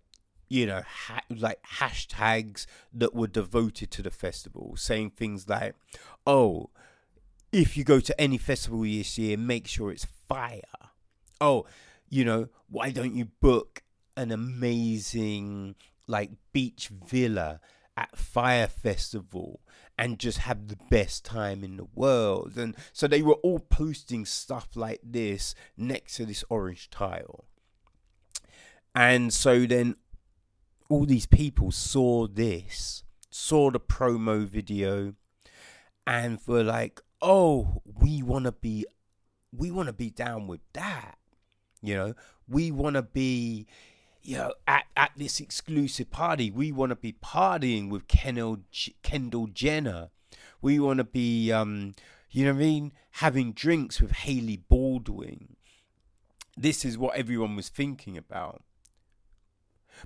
[0.49, 5.75] you know, ha- like hashtags that were devoted to the festival, saying things like,
[6.27, 6.71] "Oh,
[7.53, 10.63] if you go to any festival this year, make sure it's fire."
[11.41, 11.67] Oh,
[12.09, 13.83] you know, why don't you book
[14.17, 15.77] an amazing
[16.07, 17.61] like beach villa
[17.97, 19.61] at Fyre Festival
[19.99, 22.57] and just have the best time in the world?
[22.57, 27.45] And so they were all posting stuff like this next to this orange tile.
[28.95, 29.97] And so then
[30.89, 35.14] all these people saw this, saw the promo video,
[36.07, 38.86] and were like, "Oh, we want to be,
[39.53, 41.18] we want to be down with that."
[41.82, 42.14] You know,
[42.49, 43.66] we want to be,
[44.22, 46.51] you know, at, at this exclusive party.
[46.51, 48.61] We want to be partying with Kendall,
[49.03, 50.11] Kendall Jenner.
[50.61, 51.95] We want to be, um,
[52.30, 55.57] you know what I mean, having drinks with Hailey Baldwin.
[56.57, 58.62] This is what everyone was thinking about.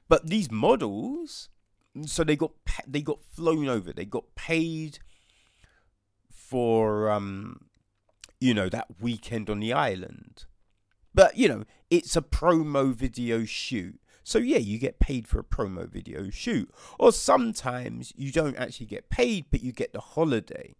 [0.09, 1.49] But these models,
[2.07, 2.53] so they got
[2.87, 3.93] they got flown over.
[3.93, 4.99] They got paid
[6.31, 7.67] for um,
[8.41, 10.45] you know that weekend on the island.
[11.15, 14.01] But you know, it's a promo video shoot.
[14.25, 16.71] So yeah, you get paid for a promo video shoot.
[16.99, 20.77] Or sometimes you don't actually get paid, but you get the holiday.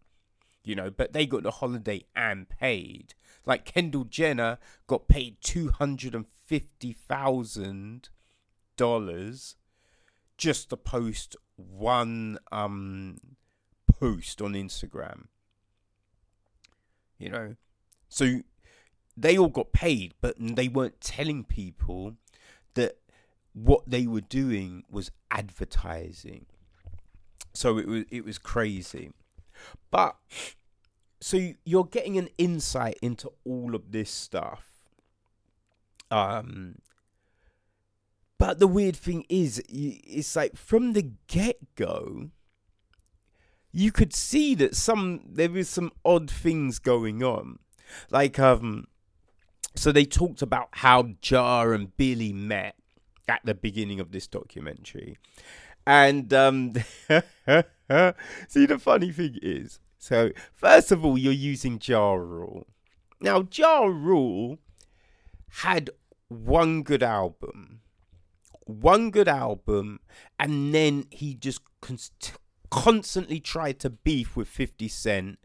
[0.65, 3.15] You know, but they got the holiday and paid.
[3.45, 8.11] Like Kendall Jenner got paid two hundred and fifty thousand
[8.83, 9.55] dollars
[10.37, 13.19] just to post one um
[13.87, 15.27] post on Instagram.
[17.17, 17.57] You know,
[18.09, 18.41] so
[19.17, 22.17] they all got paid, but they weren't telling people
[22.75, 22.97] that
[23.53, 26.47] what they were doing was advertising.
[27.55, 29.13] So it was it was crazy,
[29.93, 30.17] but
[31.21, 34.67] so you're getting an insight into all of this stuff.
[36.11, 36.79] Um,
[38.43, 42.31] but the weird thing is, it's like from the get go,
[43.71, 47.61] you could see that some there is some odd things going on.
[48.11, 48.89] Like um
[49.77, 52.75] so they talked about how Ja and Billy met
[53.29, 55.19] at the beginning of this documentary.
[55.87, 56.73] And um
[58.49, 62.67] see the funny thing is, so first of all you're using Ja Rule.
[63.21, 64.59] Now Ja Rule
[65.47, 65.91] had
[66.27, 67.83] one good album
[68.73, 70.01] one good album,
[70.39, 72.39] and then he just const-
[72.71, 75.39] constantly tried to beef with 50 Cent,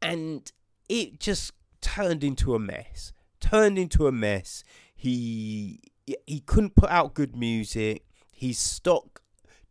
[0.00, 0.50] and
[0.88, 3.12] it just turned into a mess.
[3.40, 4.62] Turned into a mess.
[4.94, 5.80] he
[6.26, 8.04] he couldn't put out good music.
[8.32, 9.22] His stock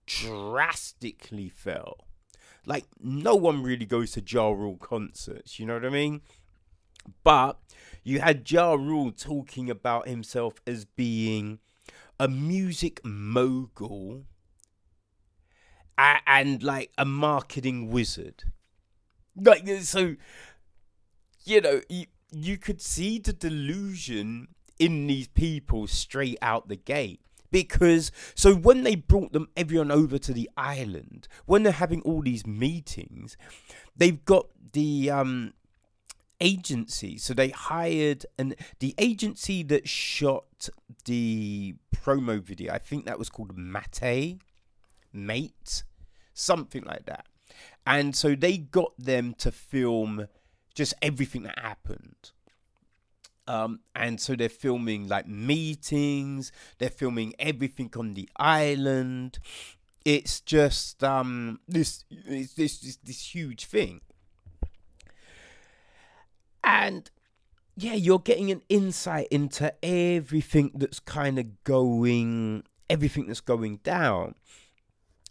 [0.06, 2.08] drastically fell.
[2.66, 6.22] Like no one really goes to Ja Rule concerts, you know what I mean?
[7.24, 7.58] But
[8.04, 11.60] you had Ja Rule talking about himself as being
[12.22, 14.26] a music mogul
[15.98, 18.44] and, and like a marketing wizard.
[19.36, 20.16] Like so
[21.44, 27.22] you know, you, you could see the delusion in these people straight out the gate
[27.50, 32.22] because so when they brought them everyone over to the island when they're having all
[32.22, 33.36] these meetings
[33.96, 35.54] they've got the um
[36.42, 40.70] agency so they hired and the agency that shot
[41.06, 44.40] the promo video i think that was called mate
[45.14, 45.84] mate
[46.34, 47.26] something like that
[47.86, 50.28] and so they got them to film
[50.74, 52.32] just everything that happened
[53.48, 59.40] um, and so they're filming like meetings, they're filming everything on the island.
[60.06, 64.02] It's just um, this, this, this, this huge thing.
[66.72, 67.12] And
[67.76, 74.36] yeah, you're getting an insight into everything that's kind of going, everything that's going down.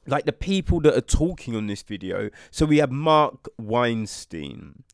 [0.06, 2.28] Like the people that are talking on this video.
[2.50, 4.84] So we have Mark Weinstein,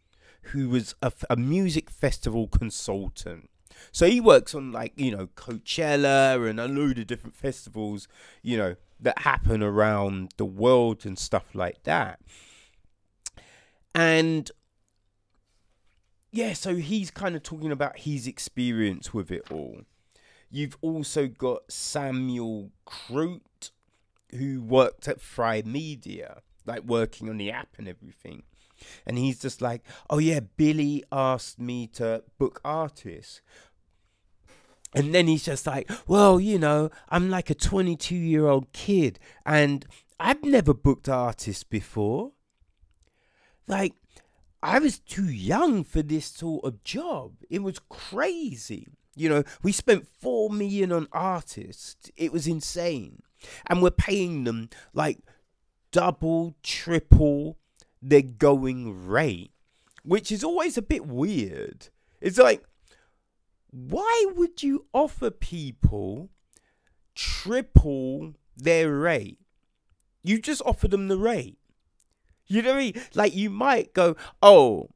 [0.42, 3.50] who was a, a music festival consultant.
[3.90, 8.06] So he works on like, you know, Coachella and a load of different festivals,
[8.42, 12.20] you know, that happen around the world and stuff like that.
[13.94, 14.50] And
[16.36, 19.80] yeah, so he's kind of talking about his experience with it all.
[20.50, 23.70] You've also got Samuel Krost,
[24.32, 28.42] who worked at Fyre Media, like working on the app and everything.
[29.06, 33.40] And he's just like, oh yeah, Billy asked me to book artists.
[34.94, 39.18] And then he's just like, well, you know, I'm like a 22 year old kid
[39.46, 39.86] and
[40.20, 42.32] I've never booked artists before.
[43.66, 43.94] Like,
[44.62, 47.32] I was too young for this sort of job.
[47.50, 48.88] It was crazy.
[49.14, 52.10] You know, we spent 4 million on artists.
[52.16, 53.22] It was insane.
[53.66, 55.18] And we're paying them like
[55.90, 57.58] double, triple
[58.02, 59.52] their going rate,
[60.02, 61.88] which is always a bit weird.
[62.20, 62.64] It's like,
[63.70, 66.30] why would you offer people
[67.14, 69.38] triple their rate?
[70.22, 71.55] You just offer them the rate.
[72.46, 73.02] You know what I mean?
[73.14, 74.90] Like you might go, oh,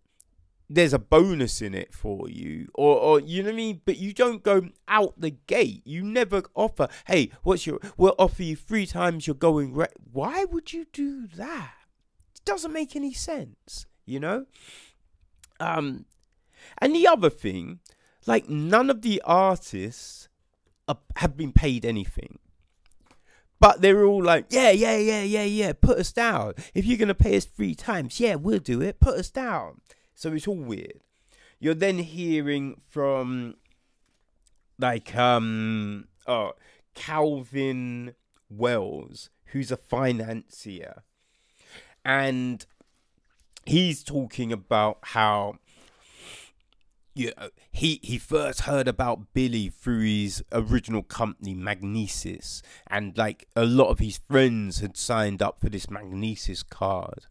[0.68, 3.80] there's a bonus in it for you, or, or you know what I mean.
[3.84, 5.82] But you don't go out the gate.
[5.84, 7.80] You never offer, hey, what's your?
[7.96, 9.90] We'll offer you three times your going rate.
[10.12, 11.72] Why would you do that?
[12.36, 14.46] It doesn't make any sense, you know?
[15.58, 16.06] Um,
[16.78, 17.80] and the other thing,
[18.26, 20.28] like none of the artists
[21.16, 22.38] have been paid anything.
[23.60, 26.54] But they're all like, yeah, yeah, yeah, yeah, yeah, put us down.
[26.74, 29.00] If you're going to pay us three times, yeah, we'll do it.
[29.00, 29.82] Put us down.
[30.14, 31.00] So it's all weird.
[31.58, 33.56] You're then hearing from
[34.78, 36.52] like um oh
[36.94, 38.14] Calvin
[38.48, 41.02] Wells, who's a financier
[42.04, 42.64] and
[43.66, 45.56] he's talking about how
[47.14, 53.48] you know, he he first heard about Billy through his original company Magnises, and like
[53.54, 57.26] a lot of his friends had signed up for this Magnises card.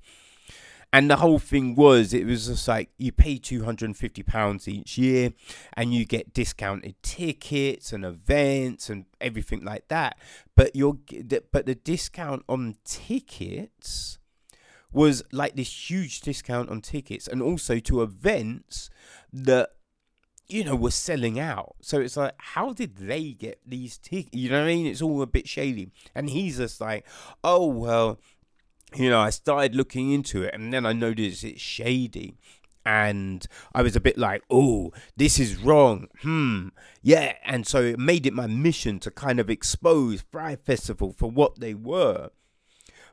[0.92, 4.24] And the whole thing was, it was just like you pay two hundred and fifty
[4.24, 5.32] pounds each year,
[5.74, 10.18] and you get discounted tickets and events and everything like that.
[10.56, 10.98] But you're
[11.52, 14.19] but the discount on tickets
[14.92, 18.90] was like this huge discount on tickets and also to events
[19.32, 19.70] that
[20.48, 24.50] you know were selling out so it's like how did they get these tickets you
[24.50, 27.06] know what i mean it's all a bit shady and he's just like
[27.44, 28.20] oh well
[28.96, 32.36] you know i started looking into it and then i noticed it's shady
[32.86, 36.08] and I was a bit like, oh, this is wrong.
[36.22, 36.70] Hmm.
[37.04, 37.36] Yeah.
[37.46, 41.60] And so it made it my mission to kind of expose Fyre Festival for what
[41.60, 42.30] they were.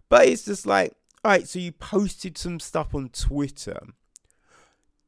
[0.09, 0.95] But it's just like,
[1.27, 3.81] all right, so you posted some stuff on Twitter.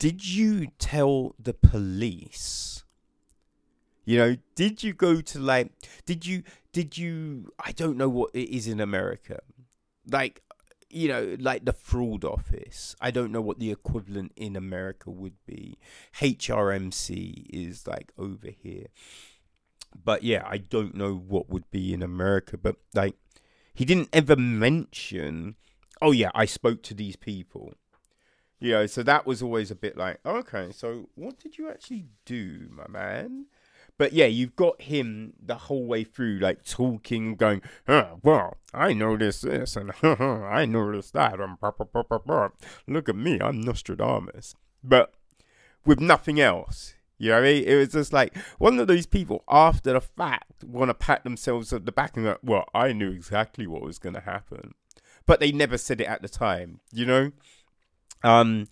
[0.01, 2.83] Did you tell the police?
[4.05, 5.71] You know, did you go to like
[6.07, 6.43] did you
[6.73, 9.39] did you I don't know what it is in America.
[10.11, 10.43] Like
[10.91, 12.97] you know, like the fraud office.
[13.01, 15.79] I don't know what the equivalent in America would be.
[16.17, 18.87] HRMC is like over here.
[20.05, 23.15] But yeah, I don't know what would be in America, but like
[23.73, 25.55] he didn't ever mention
[26.01, 27.75] oh yeah, I spoke to these people.
[28.61, 32.07] You know, so that was always a bit like, okay, so what did you actually
[32.25, 33.47] do, my man?
[33.99, 38.93] But yeah, you've got him the whole way through, like talking, going, oh, "Well, I
[38.93, 42.49] noticed this, and I noticed that, and blah, blah, blah,
[42.87, 45.13] look at me, I'm Nostradamus." But
[45.85, 46.95] with nothing else.
[47.17, 47.65] You know what I mean?
[47.65, 51.73] It was just like one of those people after the fact want to pat themselves
[51.73, 54.75] on the back and go, well, I knew exactly what was going to happen.
[55.29, 57.33] But they never said it at the time, you know?
[58.25, 58.67] Um,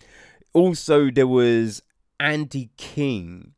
[0.53, 1.83] also, there was
[2.19, 3.53] Andy King,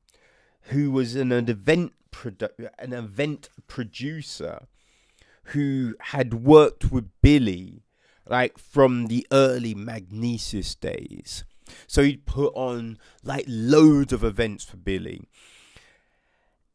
[0.64, 4.68] who was an event produ- an event producer
[5.44, 7.84] who had worked with Billy
[8.28, 11.46] like from the early Magnises days.
[11.88, 15.30] So he'd put on like loads of events for Billy.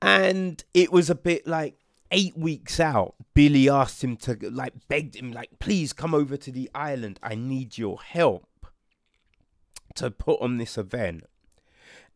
[0.00, 1.76] And it was a bit like
[2.14, 6.52] eight weeks out, Billy asked him to like begged him, like, please come over to
[6.52, 7.18] the island.
[7.22, 8.66] I need your help
[9.96, 11.24] to put on this event.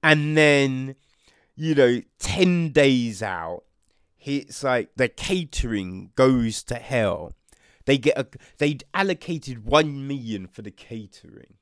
[0.02, 0.94] And then,
[1.56, 3.64] you know, 10 days out,
[4.20, 7.34] it's like the catering goes to hell.
[7.84, 8.26] They get a,
[8.58, 11.54] they'd allocated 1 million for the catering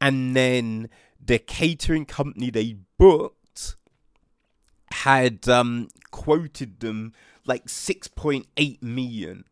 [0.00, 0.88] and then
[1.24, 3.37] the catering company they booked
[5.04, 7.12] had um, quoted them
[7.46, 9.44] like 6.8 million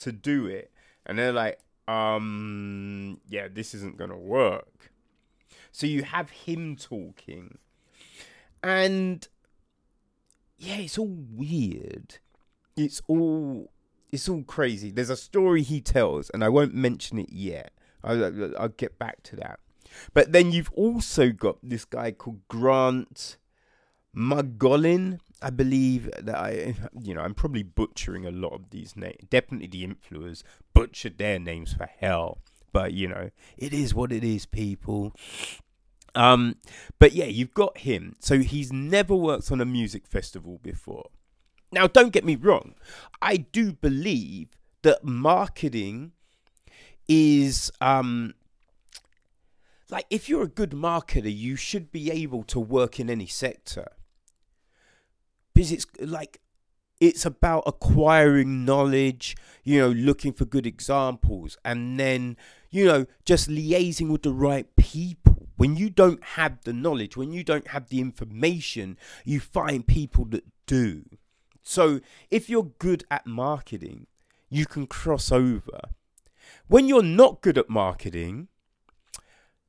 [0.00, 0.70] to do it.
[1.06, 4.92] And they're like um yeah this isn't gonna work.
[5.72, 7.58] So you have him talking.
[8.62, 9.26] And
[10.58, 12.18] yeah it's all weird.
[12.76, 13.70] It's all
[14.10, 14.90] it's all crazy.
[14.90, 17.72] There's a story he tells and i won't mention it yet.
[18.04, 19.60] I'll, I'll get back to that.
[20.12, 23.36] But then you've also got this guy called Grant
[24.18, 25.20] Margolin.
[25.40, 29.18] I believe that I, you know, I'm probably butchering a lot of these names.
[29.30, 30.42] Definitely the influencers
[30.74, 32.38] butchered their names for hell.
[32.72, 35.14] But, you know, it is what it is, people.
[36.14, 36.56] Um,
[36.98, 38.16] but yeah, you've got him.
[38.18, 41.10] So he's never worked on a music festival before.
[41.70, 42.74] Now, don't get me wrong.
[43.22, 44.48] I do believe
[44.82, 46.12] that marketing
[47.06, 48.34] is um,
[49.90, 53.88] like if you're a good marketer, you should be able to work in any sector.
[55.58, 56.40] Because it's like
[57.00, 62.36] it's about acquiring knowledge, you know, looking for good examples, and then,
[62.70, 65.48] you know, just liaising with the right people.
[65.56, 70.26] When you don't have the knowledge, when you don't have the information, you find people
[70.26, 71.06] that do.
[71.64, 74.06] So if you're good at marketing,
[74.48, 75.80] you can cross over.
[76.68, 78.46] When you're not good at marketing,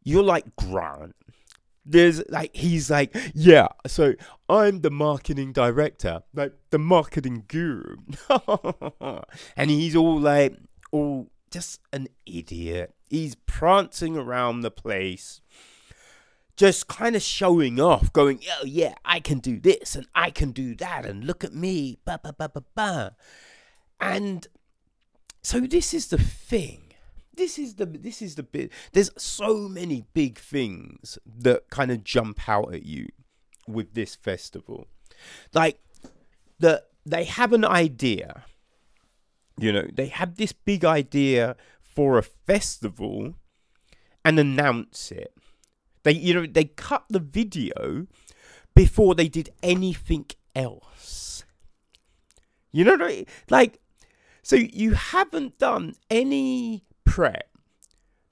[0.03, 1.15] you're like Grant.
[1.85, 4.13] There's like he's like, yeah, so
[4.47, 7.97] I'm the marketing director, like the marketing guru.
[9.57, 10.55] and he's all like
[10.91, 12.93] all just an idiot.
[13.09, 15.41] He's prancing around the place
[16.59, 20.51] just kind of showing off, going, oh yeah, I can do this and I can
[20.51, 23.15] do that, and look at me, ba ba ba ba ba.
[23.97, 24.45] And
[25.41, 26.88] so this is the thing
[27.39, 32.03] this is the this is the bit there's so many big things that kind of
[32.03, 33.07] jump out at you
[33.67, 34.87] with this festival.
[35.53, 35.79] Like
[36.59, 38.45] that they have an idea
[39.59, 43.33] you know they have this big idea for a festival
[44.23, 45.33] and announce it.
[46.03, 48.07] They you know they cut the video
[48.75, 51.43] before they did anything else.
[52.71, 53.79] You know like
[54.43, 57.49] so you haven't done any prep,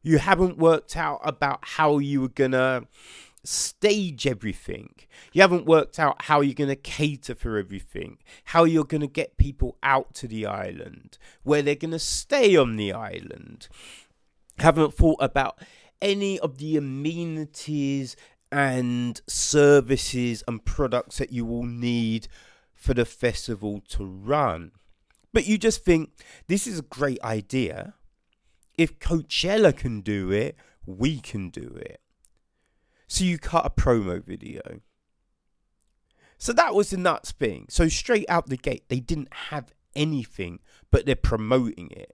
[0.02, 2.84] you haven't worked out about how you were gonna
[3.44, 4.94] stage everything.
[5.32, 9.08] You haven't worked out how you're going to cater for everything, how you're going to
[9.08, 13.70] get people out to the island, where they're going to stay on the island.
[14.60, 15.60] Haven't thought about
[16.02, 18.18] any of the amenities
[18.52, 22.28] and services and products that you will need
[22.74, 24.72] for the festival to run.
[25.34, 26.12] But you just think
[26.48, 27.94] this is a great idea
[28.78, 30.56] if Coachella can do it,
[30.86, 32.02] we can do it.
[33.08, 34.82] So you cut a promo video.
[36.38, 37.66] So that was the nuts thing.
[37.70, 40.60] So straight out the gate, they didn't have anything,
[40.92, 42.14] but they're promoting it.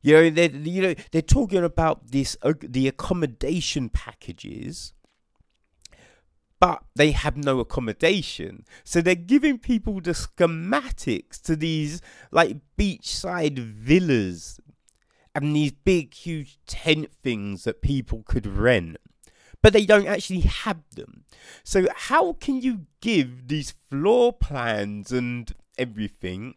[0.00, 4.92] You know, they're you know they're talking about this uh, the accommodation packages,
[6.60, 8.64] but they have no accommodation.
[8.84, 14.60] So they're giving people the schematics to these like beachside villas
[15.34, 18.96] and these big, huge tent things that people could rent,
[19.62, 21.24] but they don't actually have them.
[21.64, 26.54] So, how can you give these floor plans and everything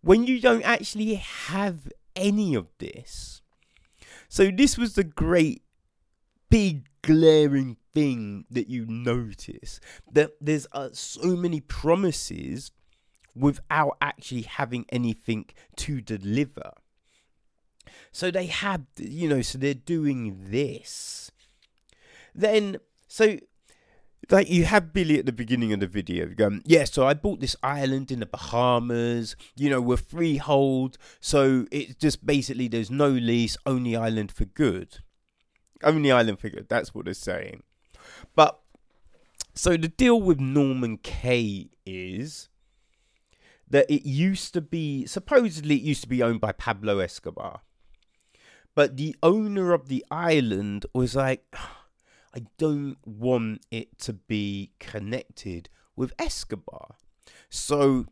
[0.00, 3.42] when you don't actually have any of this?
[4.28, 5.62] So, this was the great,
[6.50, 9.80] big, glaring thing that you notice
[10.12, 12.70] that there's uh, so many promises
[13.34, 15.46] without actually having anything
[15.76, 16.72] to deliver.
[18.12, 21.30] So they have, you know, so they're doing this.
[22.34, 23.38] Then, so
[24.30, 27.40] like you have Billy at the beginning of the video going, yeah, so I bought
[27.40, 33.08] this island in the Bahamas, you know, we're freehold, so it's just basically there's no
[33.08, 34.98] lease, only island for good.
[35.82, 37.62] Only island for good, that's what they're saying.
[38.34, 38.60] But
[39.54, 42.48] so the deal with Norman Cay is
[43.70, 47.60] that it used to be supposedly it used to be owned by Pablo Escobar.
[48.74, 51.44] But the owner of the island was like
[52.34, 56.96] I don't want it to be connected with Escobar.
[57.48, 58.06] So,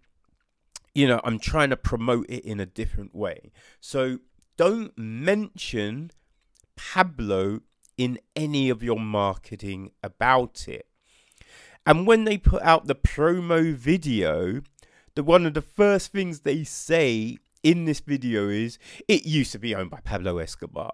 [0.95, 3.53] you know, I'm trying to promote it in a different way.
[3.81, 4.19] So,
[4.57, 6.11] don't mention
[6.77, 7.61] Pablo
[7.97, 10.87] in any of your marketing about it.
[11.87, 14.63] And when they put out the promo video,
[15.15, 19.59] the one of the first things they say in this video is it used to
[19.59, 20.93] be owned by Pablo Escobar.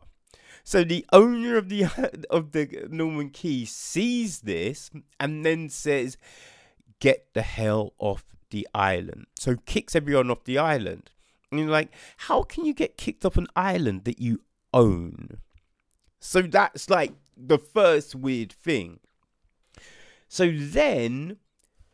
[0.64, 1.84] So the owner of the
[2.30, 6.16] of the Norman Cay sees this and then says,
[6.98, 11.10] "Get the hell off the island." So kicks everyone off the island.
[11.50, 14.40] And you're like, how can you get kicked off an island that you
[14.72, 15.36] own?
[16.18, 19.00] So that's like the first weird thing.
[20.28, 21.36] So then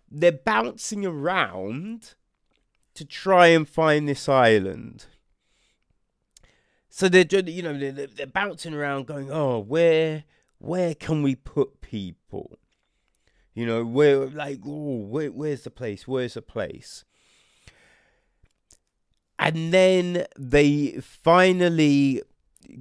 [0.09, 2.15] they're bouncing around
[2.99, 5.07] to try and find this island.
[6.91, 10.25] So they're you know they're, they're bouncing around, going, "Oh, where
[10.59, 12.59] where can we put people?
[13.55, 16.09] You know, where like, oh, where, where's the place?
[16.09, 17.05] Where's the place?"
[19.39, 22.23] And then they finally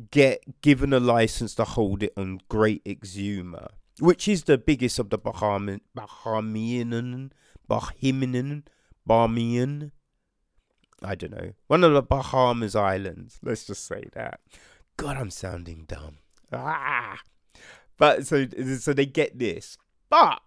[0.09, 5.11] get given a license to hold it on Great Exuma, which is the biggest of
[5.11, 7.29] the Bahamian, Bahamian,
[7.69, 8.63] Bahamian,
[9.07, 9.91] Bahamian
[11.01, 13.39] I don't know, one of the Bahamas Islands.
[13.43, 14.39] Let's just say that.
[14.97, 16.17] God, I'm sounding dumb.
[16.51, 17.19] Ah!
[17.97, 18.47] But so
[18.79, 19.77] so they get this,
[20.09, 20.41] but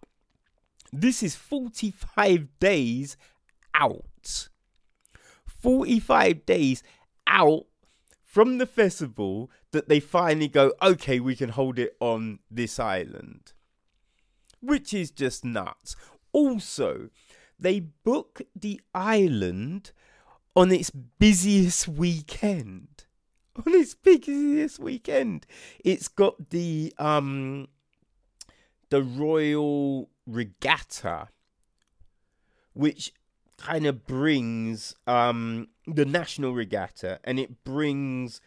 [0.92, 3.16] this is 45 days
[3.74, 4.48] out.
[5.46, 6.82] 45 days
[7.26, 7.66] out
[8.22, 13.52] from the festival that they finally go, okay, we can hold it on this island.
[14.60, 15.96] Which is just nuts.
[16.32, 17.10] Also,
[17.58, 19.92] they book the island
[20.56, 22.88] on its busiest weekend.
[23.66, 25.46] On its busiest weekend,
[25.84, 27.68] it's got the um
[28.90, 31.28] the Royal Regatta,
[32.72, 33.12] which
[33.56, 38.40] kind of brings um the National Regatta, and it brings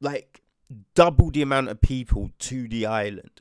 [0.00, 0.42] like
[0.94, 3.40] double the amount of people to the island.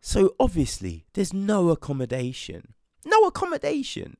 [0.00, 2.74] So obviously, there's no accommodation.
[3.06, 4.18] No accommodation.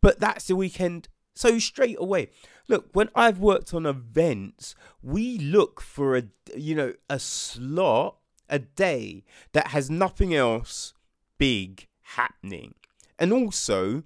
[0.00, 2.28] But that's the weekend so straight away,
[2.68, 6.24] look, when I've worked on events, we look for a
[6.56, 8.16] you know a slot
[8.48, 10.92] a day that has nothing else
[11.38, 12.74] big happening.
[13.18, 14.04] And also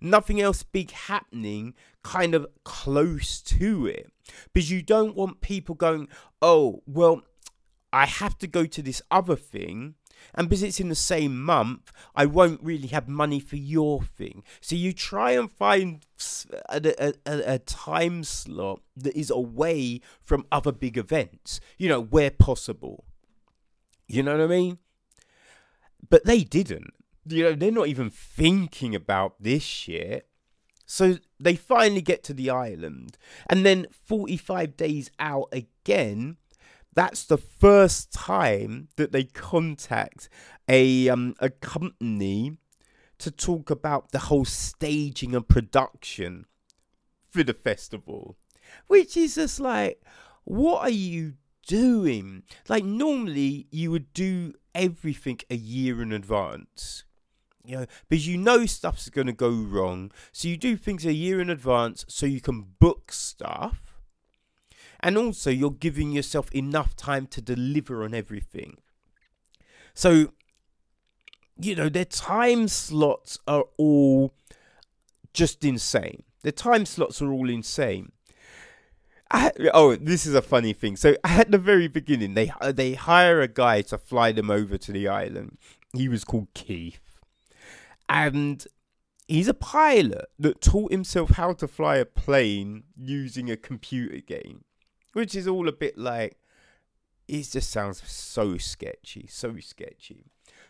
[0.00, 4.12] nothing else big happening kind of close to it.
[4.52, 6.08] Because you don't want people going,
[6.42, 7.22] "Oh, well,
[7.92, 9.94] I have to go to this other thing
[10.34, 14.42] and because it's in the same month, I won't really have money for your thing.
[14.60, 16.04] So you try and find
[16.68, 22.30] a, a, a, time slot that is away from other big events, you know, where
[22.30, 23.04] possible.
[24.06, 24.78] You know what I mean?
[26.08, 26.94] But they didn't.
[27.28, 30.28] You know, they're not even thinking about this shit.
[30.86, 33.18] So they finally get to the island.
[33.50, 36.36] And then 45 days out again,
[36.96, 40.28] that's the first time that they contact
[40.66, 42.56] a um, a company
[43.18, 46.46] to talk about the whole staging and production
[47.28, 48.36] for the festival,
[48.86, 50.02] which is just like,
[50.44, 51.34] what are you
[51.66, 52.44] doing?
[52.66, 57.04] Like normally you would do everything a year in advance.
[57.62, 60.12] You know, because you know stuff's going to go wrong.
[60.32, 63.85] So you do things a year in advance so you can book stuff
[65.06, 68.76] and also you're giving yourself enough time to deliver on everything.
[69.94, 70.32] So,
[71.60, 74.34] you know, their time slots are all
[75.32, 76.24] just insane.
[76.42, 78.10] The time slots are all insane.
[79.30, 80.96] I, oh, this is a funny thing.
[80.96, 84.76] So at the very beginning, they uh, they hire a guy to fly them over
[84.76, 85.56] to the island.
[85.92, 87.20] He was called Keith,
[88.08, 88.66] and
[89.28, 94.64] he's a pilot that taught himself how to fly a plane using a computer game
[95.16, 96.36] which is all a bit like
[97.26, 100.26] it just sounds so sketchy, so sketchy.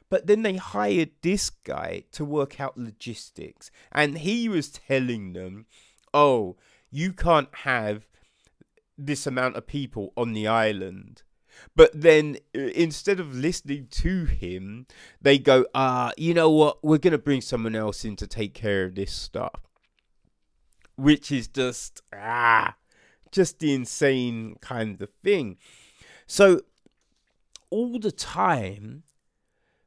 [0.08, 3.72] But then they hired this guy to work out logistics.
[3.90, 5.66] And he was telling them,
[6.14, 6.54] oh,
[6.92, 8.06] you can't have
[8.96, 11.24] this amount of people on the island.
[11.74, 14.86] But then uh, instead of listening to him,
[15.20, 16.84] they go, ah, you know what?
[16.84, 19.60] We're going to bring someone else in to take care of this stuff.
[20.94, 22.76] Which is just, ah,
[23.32, 25.56] just the insane kind of thing.
[26.26, 26.62] So
[27.70, 29.02] all the time,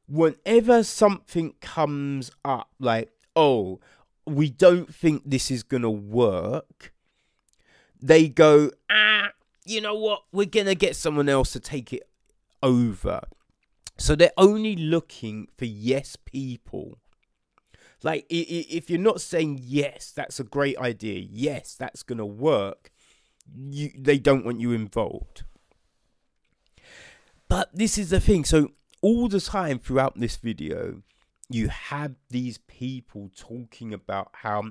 [0.08, 3.80] whenever something comes up, like, oh,
[4.26, 6.92] we don't think this is going to work,
[8.00, 9.30] they go, ah,
[9.64, 10.22] you know what?
[10.32, 12.08] We're going to get someone else to take it
[12.62, 13.20] over.
[13.98, 16.98] So they're only looking for yes people.
[18.02, 22.90] Like, if you're not saying yes, that's a great idea, yes, that's going to work,
[23.56, 25.44] you, they don't want you involved.
[27.48, 28.44] But this is the thing.
[28.44, 28.70] So
[29.02, 31.02] all the time throughout this video,
[31.48, 34.70] you have these people talking about how,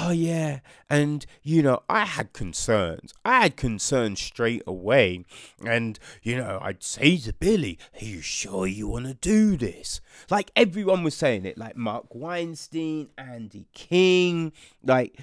[0.00, 3.12] oh yeah, and you know, I had concerns.
[3.24, 5.24] I had concerns straight away.
[5.66, 10.00] And, you know, I'd say to Billy, Are you sure you want to do this?
[10.30, 14.52] Like everyone was saying it, like Marc Weinstein, Andy King,
[14.84, 15.18] like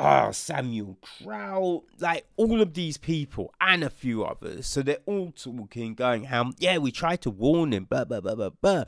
[0.00, 4.66] oh, Samuel Krost, like all of these people and a few others.
[4.66, 8.34] So they're all talking, going, how, yeah, we tried to warn him, blah, blah, blah,
[8.34, 8.84] blah, blah.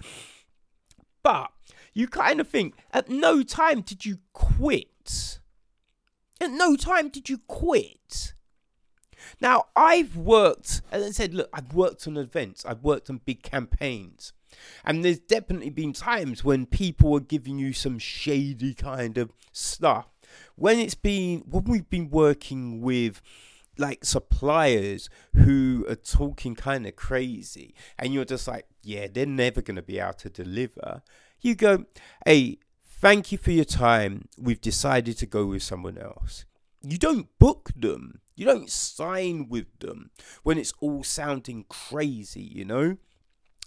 [1.23, 1.53] But
[1.93, 5.39] you kind of think, at no time did you quit.
[6.41, 8.33] At no time did you quit.
[9.41, 13.43] Now, I've worked, as I said, look, I've worked on events, I've worked on big
[13.43, 14.33] campaigns.
[14.85, 20.12] And there's definitely been times when people are giving you some shady kind of stuff
[20.57, 23.21] when it's been when we've been working with
[23.79, 29.63] like suppliers who are talking kind of crazy and you're just like yeah they're never
[29.63, 31.03] going to be able to deliver
[31.41, 31.85] you go
[32.27, 32.59] hey
[33.03, 34.29] thank you for your time.
[34.39, 36.45] We've decided to go with someone else.
[36.83, 38.21] You don't book them.
[38.37, 40.11] You don't sign with them
[40.45, 42.97] when it's all sounding crazy you know?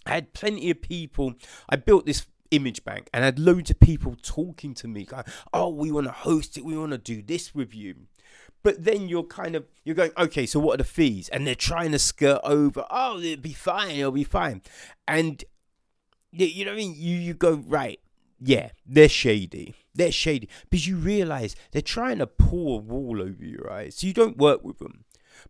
[0.06, 1.34] I had plenty of people
[1.68, 5.24] i built this image bank and I had loads of people talking to me going,
[5.52, 7.94] oh we want to host it we want to do this with you.
[8.62, 11.28] But then you're kind of you're going okay so what are the fees?
[11.28, 14.62] And they're trying to skirt over oh it'll be fine it'll be fine.
[15.06, 15.44] And
[16.32, 16.94] you know what I mean?
[16.96, 18.00] You you go right
[18.38, 20.48] yeah they're shady they're shady.
[20.68, 23.96] Because you realize they're trying to pull a wall over your eyes.
[23.96, 25.05] So you don't work with them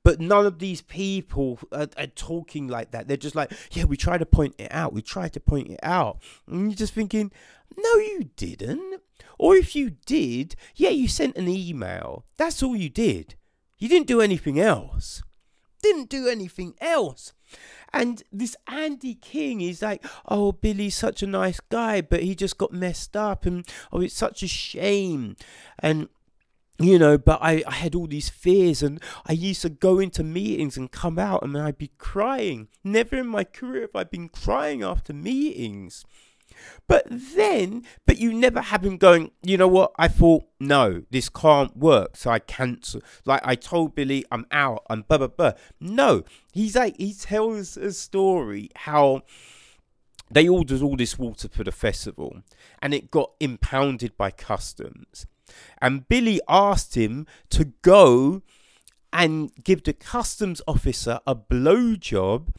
[0.07, 3.09] but none of these people are, are, talking like that.
[3.09, 4.93] They're just like, yeah, we try to point it out.
[4.93, 6.23] We try to point it out.
[6.47, 7.33] And you're just thinking,
[7.77, 9.03] no, you didn't.
[9.37, 12.25] Or if you did, yeah, you sent an email.
[12.37, 13.35] That's all you did.
[13.79, 15.25] You didn't do anything else.
[15.83, 17.33] Didn't do anything else.
[17.93, 22.59] And this Andy King is like, oh, Billy's such a nice guy, but he just
[22.59, 25.35] got messed up, and oh, it's such a shame.
[25.81, 26.09] And
[26.79, 30.23] you know, but I, I had all these fears and I used to go into
[30.23, 32.69] meetings and come out and I'd be crying.
[32.85, 36.05] Never in my career have I been crying after meetings.
[36.87, 39.93] But then, but you never have him going, you know what?
[39.99, 42.17] I thought, no, this can't work.
[42.17, 43.03] So I cancel.
[43.25, 45.53] Like I told Billy, I'm out, I'm blah, blah, blah.
[45.81, 49.23] No, he's like, he tells a story how
[50.31, 52.43] they ordered all this water for the festival
[52.81, 55.27] and it got impounded by customs
[55.81, 58.43] and Billy asked him to go
[59.13, 62.55] and give the customs officer a blowjob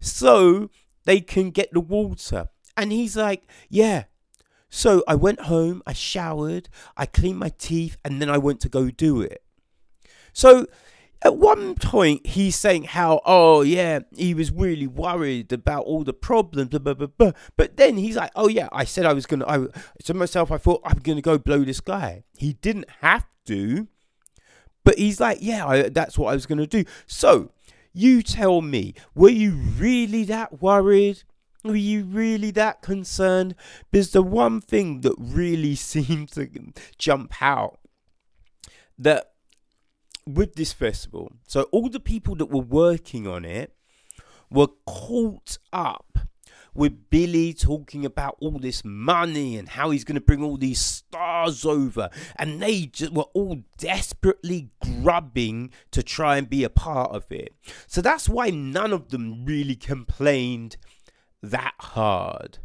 [0.00, 0.70] so
[1.04, 2.48] they can get the water.
[2.76, 4.04] And he's like, Yeah.
[4.70, 8.68] So I went home, I showered, I cleaned my teeth, and then I went to
[8.68, 9.42] go do it.
[10.34, 10.66] So
[11.22, 16.12] at one point he's saying how oh yeah he was really worried about all the
[16.12, 17.32] problems blah, blah, blah, blah.
[17.56, 19.66] but then he's like oh yeah i said i was gonna i
[20.04, 22.24] to myself i thought i'm gonna go blow this guy.
[22.36, 23.88] He didn't have to
[24.84, 26.84] but he's like yeah I, that's what i was gonna do.
[27.06, 27.50] So
[27.92, 31.24] you tell me were you really that worried?
[31.64, 33.56] Were you really that concerned?
[33.90, 36.48] Because the one thing that really seemed to
[36.96, 37.80] jump out
[38.98, 39.32] that
[40.34, 43.74] with this festival, so all the people that were working on it
[44.50, 46.18] were caught up
[46.74, 50.80] with Billy talking about all this money and how he's going to bring all these
[50.80, 52.08] stars over.
[52.36, 57.54] And they just were all desperately grubbing to try and be a part of it.
[57.86, 60.76] So that's why none of them really complained
[61.42, 62.58] that hard.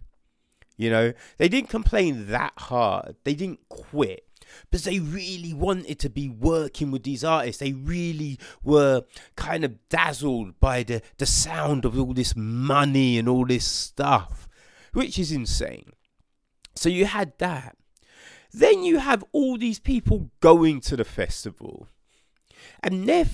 [0.78, 4.28] You know, they didn't complain that hard, they didn't quit
[4.62, 7.60] because they really wanted to be working with these artists.
[7.60, 9.04] They really were
[9.36, 14.48] kind of dazzled by the, the sound of all this money and all this stuff.
[14.94, 15.90] which is insane.
[16.76, 17.76] So you had that.
[18.54, 21.88] Then you have all these people going to the festival.
[22.82, 23.26] And they're,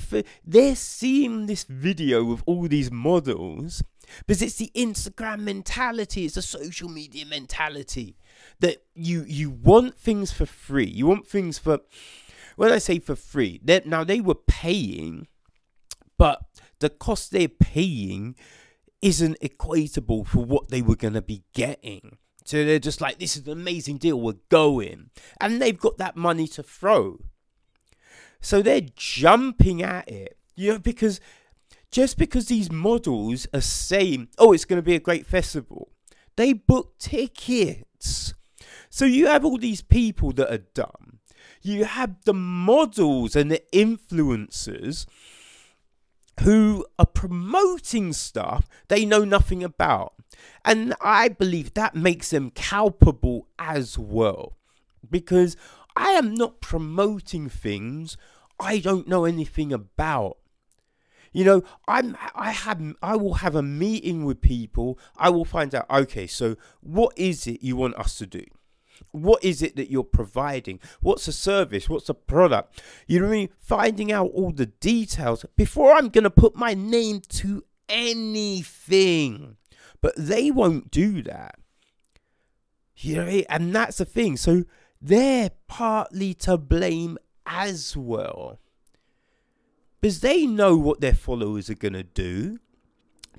[0.45, 3.83] they're seeing this video of all these models
[4.25, 8.15] because it's the Instagram mentality, it's the social media mentality
[8.59, 10.87] that you you want things for free.
[10.87, 11.79] You want things for
[12.55, 15.27] when I say for free, now they were paying,
[16.17, 16.41] but
[16.79, 18.35] the cost they're paying
[19.01, 22.17] isn't equatable for what they were to be getting.
[22.45, 25.11] So they're just like, this is an amazing deal, we're going.
[25.39, 27.19] And they've got that money to throw.
[28.41, 31.19] So they're jumping at it, you know, because
[31.91, 35.91] just because these models are saying, oh, it's going to be a great festival,
[36.35, 37.83] they book tickets.
[38.89, 41.19] So you have all these people that are dumb.
[41.61, 45.05] You have the models and the influencers
[46.41, 50.13] who are promoting stuff they know nothing about.
[50.63, 54.57] And I believe that makes them culpable as well.
[55.09, 55.57] Because
[55.95, 58.17] I am not promoting things
[58.59, 60.37] I don't know anything about.
[61.31, 64.99] You know, I'm I have I will have a meeting with people.
[65.17, 68.43] I will find out, okay, so what is it you want us to do?
[69.11, 70.79] What is it that you're providing?
[71.01, 71.89] What's the service?
[71.89, 72.81] What's the product?
[73.07, 73.49] You know what I mean?
[73.59, 79.57] Finding out all the details before I'm to put my name to anything.
[80.01, 81.55] But they won't do that.
[82.95, 84.37] You know, and that's the thing.
[84.37, 84.65] So
[85.01, 88.59] they're partly to blame as well.
[90.01, 92.59] Because they know what their followers are going to do.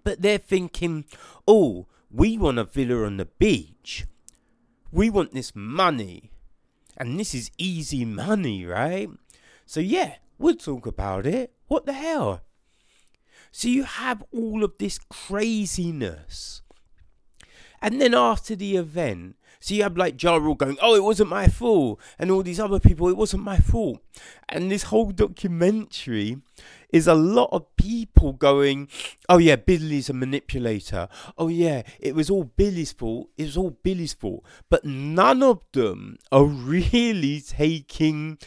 [0.05, 1.05] But they're thinking,
[1.47, 4.07] oh, we want a villa on the beach.
[4.91, 6.31] We want this money.
[6.97, 9.09] And this is easy money, right?
[9.65, 11.53] So, yeah, we'll talk about it.
[11.69, 12.43] What the hell?
[13.53, 16.63] So, you have all of this craziness.
[17.81, 21.29] And then after the event, so you have like Ja Rule going, "Oh, it wasn't
[21.29, 24.01] my fault," and all these other people, "It wasn't my fault."
[24.49, 26.39] And this whole documentary
[26.93, 28.89] is a lot of people going,
[29.29, 31.09] "Oh yeah, Billy's a manipulator.
[31.37, 33.29] Oh yeah, it was all Billy's fault.
[33.37, 36.45] It was all Billy's fault." But none of them are
[36.75, 38.39] really taking,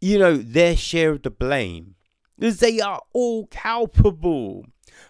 [0.00, 1.94] you know, their share of the blame
[2.36, 4.66] because they are all culpable.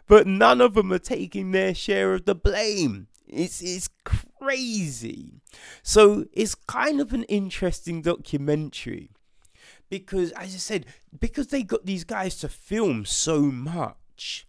[0.06, 3.08] But none of them are taking their share of the blame.
[3.32, 5.40] It's it's crazy.
[5.82, 9.10] So it's kind of an interesting documentary
[9.88, 10.86] because, as I said,
[11.18, 14.46] because they got these guys to film so much,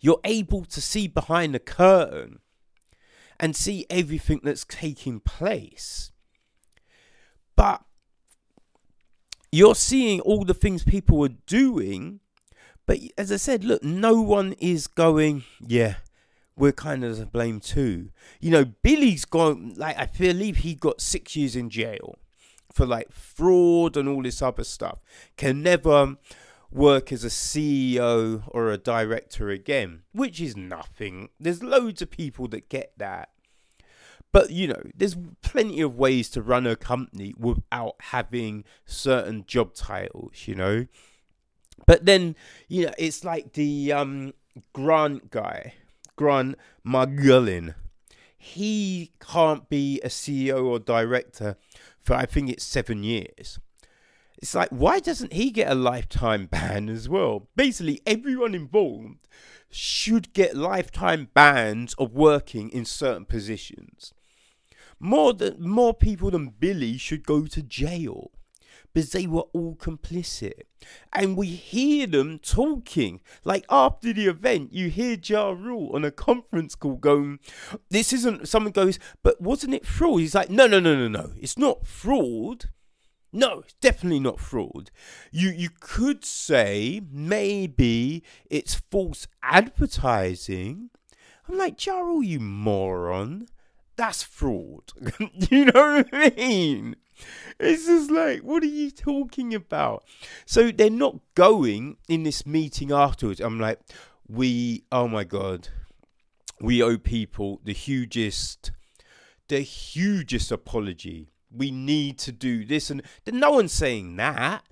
[0.00, 2.40] you're able to see behind the curtain
[3.38, 6.12] and see everything that's taking place.
[7.56, 7.82] But
[9.52, 12.20] you're seeing all the things people are doing.
[12.86, 15.96] But as I said, look, no one is going, yeah,
[16.56, 18.10] we're kind of to blame too.
[18.40, 22.16] You know, Billy's gone like I believe he got six years in jail
[22.72, 24.98] for like fraud and all this other stuff.
[25.36, 26.16] Can never
[26.70, 31.28] work as a CEO or a director again, which is nothing.
[31.38, 33.30] There's loads of people that get that.
[34.32, 39.74] But you know, there's plenty of ways to run a company without having certain job
[39.74, 40.86] titles, you know.
[41.86, 42.34] But then,
[42.68, 44.34] you know, it's like the um
[44.72, 45.74] Grant guy
[46.16, 47.74] Grant Margolin.
[48.36, 51.56] He can't be a CEO or director
[52.00, 53.58] for I think it's seven years.
[54.36, 57.48] It's like, why doesn't he get a lifetime ban as well?
[57.56, 59.26] Basically, everyone involved
[59.70, 64.12] should get lifetime bans of working in certain positions.
[65.00, 68.32] More than more people than Billy should go to jail
[68.94, 70.62] because they were all complicit.
[71.12, 73.20] And we hear them talking.
[73.42, 77.40] Like after the event, you hear Ja Rule on a conference call going,
[77.90, 80.20] This isn't, someone goes, But wasn't it fraud?
[80.20, 81.32] He's like, No, no, no, no, no.
[81.40, 82.70] It's not fraud.
[83.32, 84.92] No, it's definitely not fraud.
[85.32, 90.90] You you could say maybe it's false advertising.
[91.48, 93.48] I'm like, Ja Rule, you moron.
[93.96, 94.84] That's fraud.
[95.50, 96.96] you know what I mean?
[97.58, 100.04] It's just like, what are you talking about?
[100.46, 103.40] So they're not going in this meeting afterwards.
[103.40, 103.80] I'm like,
[104.28, 105.68] we, oh my God,
[106.60, 108.72] we owe people the hugest,
[109.48, 111.30] the hugest apology.
[111.50, 112.90] We need to do this.
[112.90, 114.64] And no one's saying that.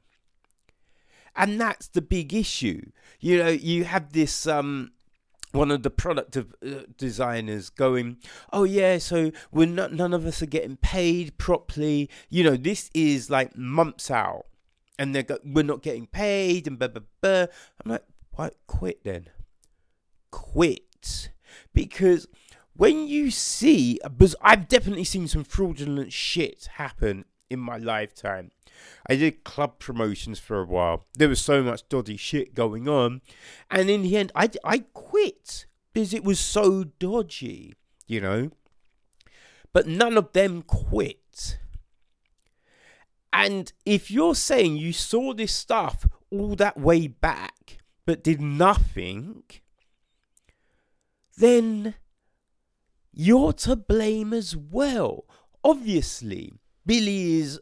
[1.36, 2.90] And that's the big issue.
[3.20, 4.92] You know, you have this um
[5.52, 8.18] one of the product of, uh, designers going,
[8.52, 12.10] "Oh yeah, so we're not none of us are getting paid properly.
[12.30, 14.46] You know, this is like months out,
[14.98, 17.46] and they're go- we're not getting paid and blah blah blah."
[17.84, 19.30] I'm like, "Why quit then?
[20.30, 21.30] Quit."
[21.74, 22.26] Because
[22.74, 28.50] when you see, because I've definitely seen some fraudulent shit happen in my lifetime.
[29.06, 31.04] I did club promotions for a while.
[31.14, 33.20] There was so much dodgy shit going on.
[33.70, 37.74] And in the end, I, I quit because it was so dodgy,
[38.06, 38.50] you know.
[39.72, 41.58] But none of them quit.
[43.32, 49.44] And if you're saying you saw this stuff all that way back but did nothing,
[51.36, 51.94] then
[53.12, 55.24] you're to blame as well.
[55.64, 56.52] Obviously,
[56.86, 57.60] Billy is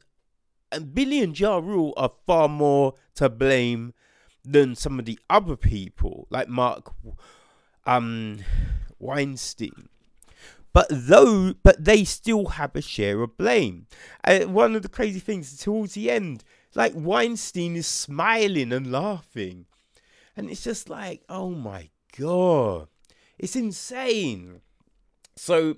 [0.72, 3.92] and Billy and Ja Rule are far more to blame
[4.44, 6.92] than some of the other people, like Marc
[7.86, 8.38] um,
[8.98, 9.88] Weinstein.
[10.72, 13.86] But though, but they still have a share of blame.
[14.22, 16.44] Uh, one of the crazy things towards the end,
[16.74, 19.66] like Weinstein is smiling and laughing,
[20.36, 22.86] and it's just like, oh my god,
[23.36, 24.60] it's insane.
[25.34, 25.76] So,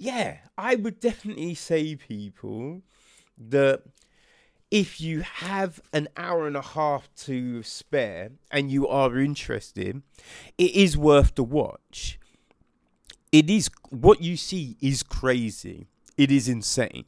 [0.00, 2.80] yeah, I would definitely say people
[3.36, 3.82] that
[4.70, 10.02] if you have an hour and a half to spare and you are interested,
[10.56, 12.18] it is worth the watch.
[13.30, 15.86] It is what you see is crazy.
[16.16, 17.04] It is insane.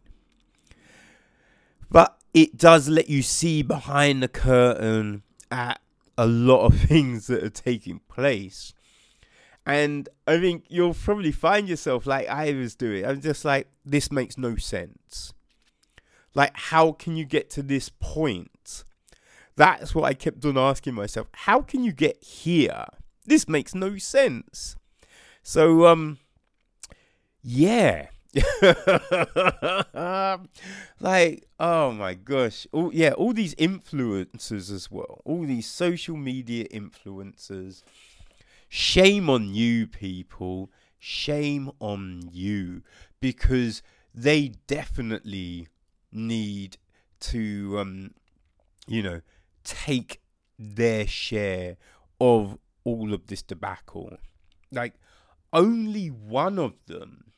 [1.91, 5.81] But it does let you see behind the curtain at
[6.19, 8.75] a lot of things that are taking place.
[9.65, 13.05] And I think you'll probably find yourself like I was doing.
[13.07, 15.33] I'm just like, this makes no sense.
[16.35, 18.85] Like, how can you get to this point?
[19.57, 21.29] That's what I kept on asking myself.
[21.33, 22.87] How can you get here?
[23.25, 24.77] This makes no sense.
[25.43, 26.19] So, um,
[27.43, 28.07] yeah.
[31.01, 32.67] like, oh my gosh.
[32.73, 35.21] All, yeah, all these influencers as well.
[35.25, 37.83] All these social media influencers.
[38.75, 40.71] Shame on you, people.
[40.99, 42.83] Shame on you.
[43.21, 43.83] Because
[44.15, 45.69] they definitely
[46.11, 46.79] need
[47.21, 48.15] to, um,
[48.87, 49.21] you know,
[49.63, 50.23] take
[50.59, 51.77] their share
[52.19, 54.17] of all of this debacle.
[54.71, 54.95] Like,
[55.53, 57.33] only one of them,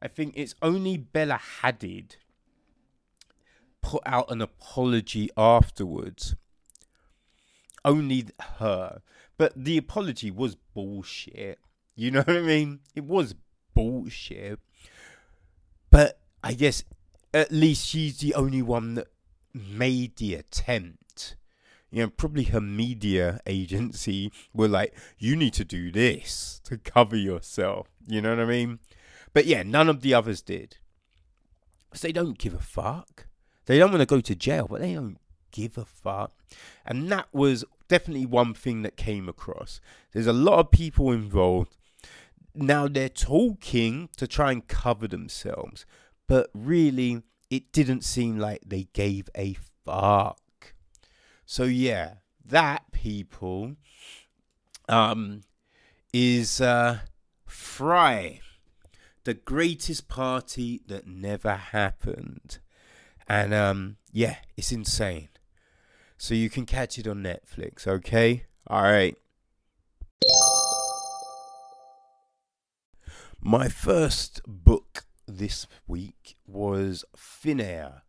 [0.00, 2.12] I think it's only Bella Hadid,
[3.82, 6.34] put out an apology afterwards.
[7.84, 8.28] Only
[8.58, 9.02] her.
[9.42, 11.58] But the apology was bullshit.
[11.96, 12.78] You know what I mean?
[12.94, 13.34] It was
[13.74, 14.60] bullshit.
[15.90, 16.84] But I guess
[17.34, 19.08] at least she's the only one that
[19.52, 21.34] made the attempt.
[21.90, 27.16] You know, probably her media agency were like, you need to do this to cover
[27.16, 27.88] yourself.
[28.06, 28.78] You know what I mean?
[29.32, 30.76] But yeah, none of the others did.
[31.94, 33.26] So they don't give a fuck.
[33.66, 35.18] They don't want to go to jail, but they don't
[35.50, 36.30] give a fuck.
[36.86, 39.78] And that was definitely one thing that came across.
[40.12, 41.76] There's a lot of people involved.
[42.54, 45.84] Now they're talking to try and cover themselves,
[46.26, 47.20] but really,
[47.50, 50.72] it didn't seem like they gave a fuck.
[51.44, 53.76] So yeah, that people
[54.88, 55.42] um
[56.14, 57.00] is uh
[57.44, 58.38] Fyre,
[59.24, 62.58] the greatest party that never happened.
[63.28, 65.28] And um yeah, it's insane.
[66.22, 68.44] So you can catch it on Netflix, okay?
[68.68, 69.16] All right.
[73.40, 78.02] My first book this week was Thin Air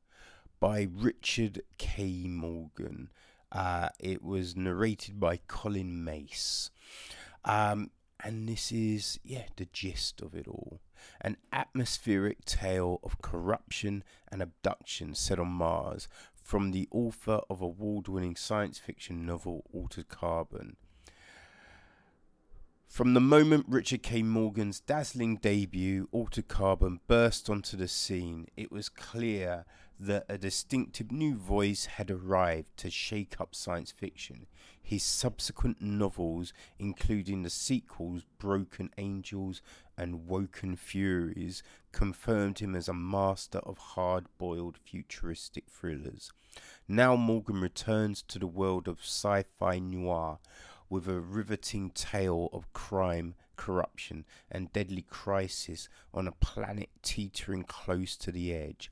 [0.60, 2.26] by Richard K.
[2.28, 3.10] Morgan.
[3.52, 6.70] Uh, it was narrated by Colin Mace.
[7.44, 7.90] Um,
[8.24, 10.82] and this is, yeah, the gist of it all.
[11.20, 16.08] An atmospheric tale of corruption and abduction set on Mars
[16.44, 20.76] from the author of award winning science fiction novel Altered Carbon.
[22.88, 24.22] From the moment Richard K.
[24.22, 29.66] Morgan's dazzling debut, Altered Carbon, burst onto the scene, it was clear
[30.00, 34.48] that a distinctive new voice had arrived to shake up science fiction.
[34.82, 39.62] His subsequent novels, including the sequels Broken Angels
[39.98, 46.32] and Woken Furies, confirmed him as a master of hard boiled futuristic thrillers.
[46.88, 50.40] Now Morgan returns to the world of sci fi noir
[50.90, 58.16] with a riveting tale of crime, corruption, and deadly crisis on a planet teetering close
[58.18, 58.92] to the edge.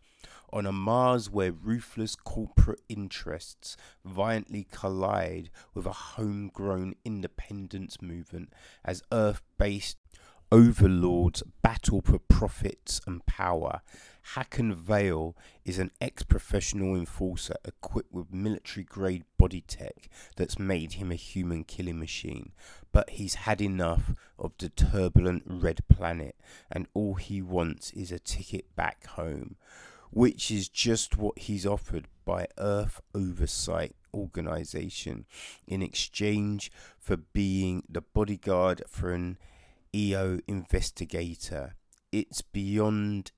[0.54, 8.52] On a Mars where ruthless corporate interests violently collide with a homegrown independence movement
[8.84, 9.98] as Earth based
[10.52, 13.82] overlords battle for profits and power.
[14.36, 20.94] Hakan Veil is an ex professional enforcer equipped with military grade body tech that's made
[20.94, 22.52] him a human killing machine.
[22.92, 26.36] But he's had enough of the turbulent red planet,
[26.70, 29.56] and all he wants is a ticket back home,
[30.12, 35.26] which is just what he's offered by Earth Oversight Organization
[35.66, 39.38] in exchange for being the bodyguard for an
[39.96, 41.76] EO investigator.
[42.12, 43.32] It's beyond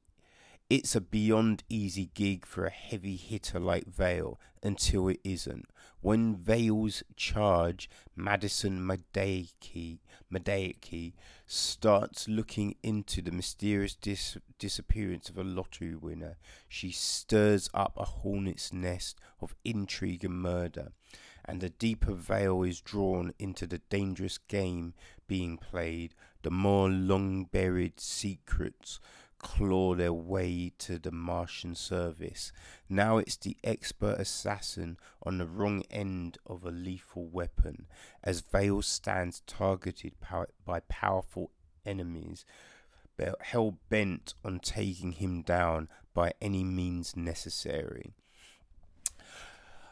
[0.74, 5.68] it's a beyond easy gig for a heavy hitter like Veil until it isn't.
[6.02, 10.00] When Veil's charge, Madison Madekwe,
[11.46, 16.38] starts looking into the mysterious dis- disappearance of a lottery winner,
[16.68, 20.92] she stirs up a hornet's nest of intrigue and murder.
[21.46, 24.96] And the deeper Veil is drawn into the dangerous game
[25.28, 29.00] being played, the more long buried secrets
[29.44, 32.52] claw their way to the Martian service.
[32.90, 37.86] Now it's the expert assassin on the wrong end of a lethal weapon,
[38.24, 40.14] as Veil stands targeted
[40.66, 41.52] by powerful
[41.86, 42.46] enemies,
[43.42, 48.14] hell bent on taking him down by any means necessary.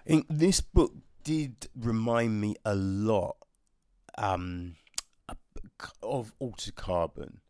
[0.05, 3.35] In this book did remind me a lot
[4.17, 4.75] um,
[6.01, 7.41] of Altered Carbon.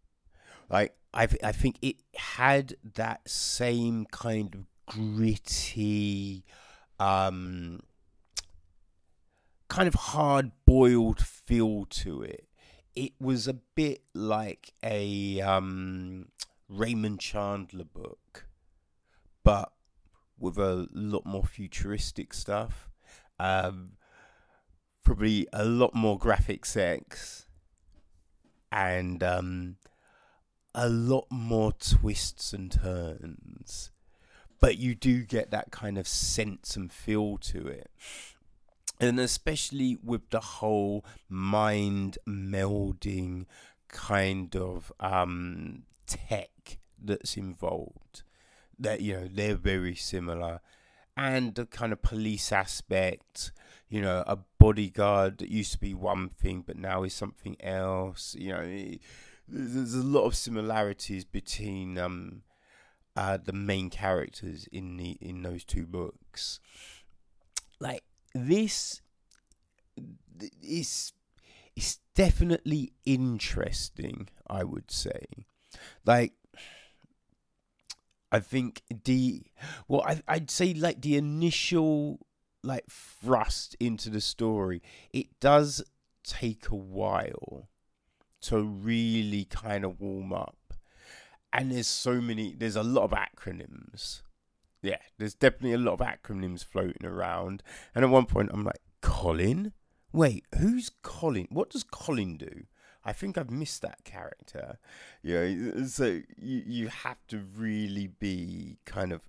[0.69, 6.43] Like I I think it had that same kind of gritty,
[6.99, 7.81] um,
[9.67, 12.47] kind of hard boiled feel to it.
[12.95, 16.27] It was a bit like a um,
[16.67, 18.47] Raymond Chandler book,
[19.43, 19.71] but
[20.37, 22.89] with a lot more futuristic stuff.
[23.39, 23.93] Um,
[25.03, 27.47] probably a lot more graphic sex
[28.71, 29.77] and um,
[30.73, 33.91] a lot more twists and turns,
[34.59, 37.89] but you do get that kind of sense and feel to it.
[38.99, 43.45] And especially with the whole mind melding
[43.87, 48.21] kind of um, tech that's involved,
[48.79, 50.61] that you know they're very similar,
[51.17, 53.51] and the kind of police aspect.
[53.89, 58.37] You know, a bodyguard that used to be one thing but now is something else.
[58.39, 58.97] You know
[59.51, 62.43] there's a lot of similarities between um,
[63.15, 66.59] uh, the main characters in the in those two books.
[67.79, 68.03] Like
[68.33, 69.01] this
[70.63, 71.13] is
[71.75, 75.25] it's definitely interesting, I would say.
[76.05, 76.33] Like
[78.31, 79.43] I think the
[79.87, 82.19] well I I'd say like the initial
[82.63, 85.83] like thrust into the story, it does
[86.23, 87.67] take a while
[88.41, 90.73] to really kind of warm up.
[91.53, 94.21] And there's so many, there's a lot of acronyms.
[94.81, 97.61] Yeah, there's definitely a lot of acronyms floating around.
[97.93, 99.73] And at one point, I'm like, Colin?
[100.13, 101.47] Wait, who's Colin?
[101.51, 102.63] What does Colin do?
[103.03, 104.77] I think I've missed that character.
[105.23, 109.21] Yeah, so you you have to really be kind of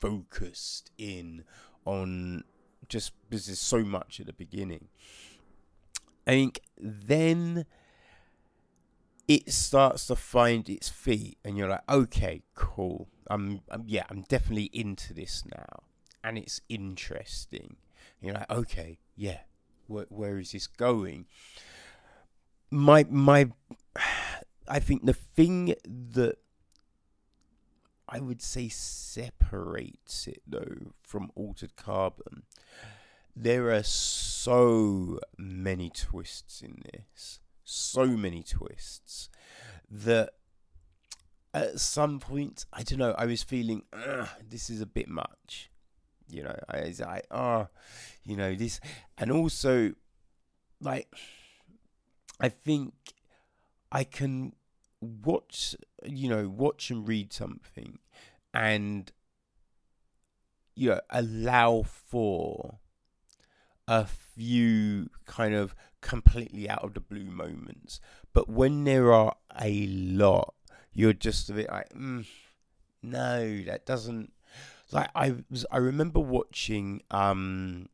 [0.00, 1.44] focused in
[1.84, 2.44] on
[2.88, 4.88] just because there's so much at the beginning.
[6.26, 7.66] I think then
[9.30, 13.06] it starts to find its feet and you're like okay cool.
[13.30, 15.84] I'm, I'm yeah i'm definitely into this now.
[16.24, 17.76] And it's interesting.
[18.20, 19.42] And you're like okay yeah.
[19.86, 21.26] Where, where is this going?
[22.72, 23.50] My my
[24.68, 26.36] i think the thing that
[28.08, 32.42] i would say separates it though from altered carbon
[33.34, 37.40] there are so many twists in this
[37.70, 39.30] so many twists
[39.90, 40.30] that
[41.54, 43.82] at some point, I don't know, I was feeling,
[44.48, 45.70] this is a bit much.
[46.28, 47.68] You know, I was like, oh,
[48.24, 48.80] you know, this.
[49.18, 49.92] And also,
[50.80, 51.08] like,
[52.40, 52.94] I think
[53.90, 54.54] I can
[55.00, 55.74] watch,
[56.04, 57.98] you know, watch and read something
[58.54, 59.10] and,
[60.76, 62.78] you know, allow for
[63.90, 68.00] a few kind of completely out of the blue moments.
[68.32, 70.54] But when there are a lot,
[70.92, 72.24] you're just a bit like, mm,
[73.02, 74.32] no, that doesn't.
[74.92, 77.02] Like I was, I remember watching.
[77.10, 77.88] um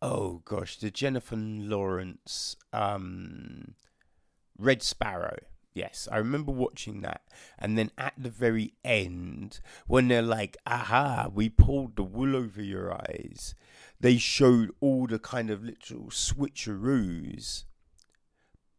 [0.00, 3.74] Oh gosh, the Jennifer Lawrence um
[4.56, 5.38] Red Sparrow.
[5.72, 7.22] Yes, I remember watching that.
[7.58, 12.62] And then at the very end, when they're like, aha, we pulled the wool over
[12.62, 13.54] your eyes,
[14.00, 17.64] they showed all the kind of literal switcheroos.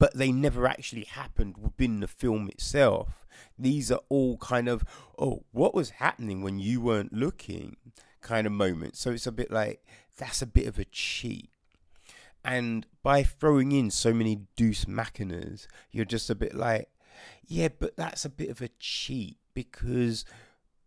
[0.01, 3.27] but they never actually happened within the film itself.
[3.59, 4.83] These are all kind of,
[5.19, 7.77] oh, what was happening when you weren't looking
[8.19, 8.99] kind of moments.
[8.99, 9.85] So it's a bit like,
[10.17, 11.51] that's a bit of a cheat.
[12.43, 16.89] And by throwing in so many Deus Machinas, you're just a bit like,
[17.45, 20.25] yeah, but that's a bit of a cheat because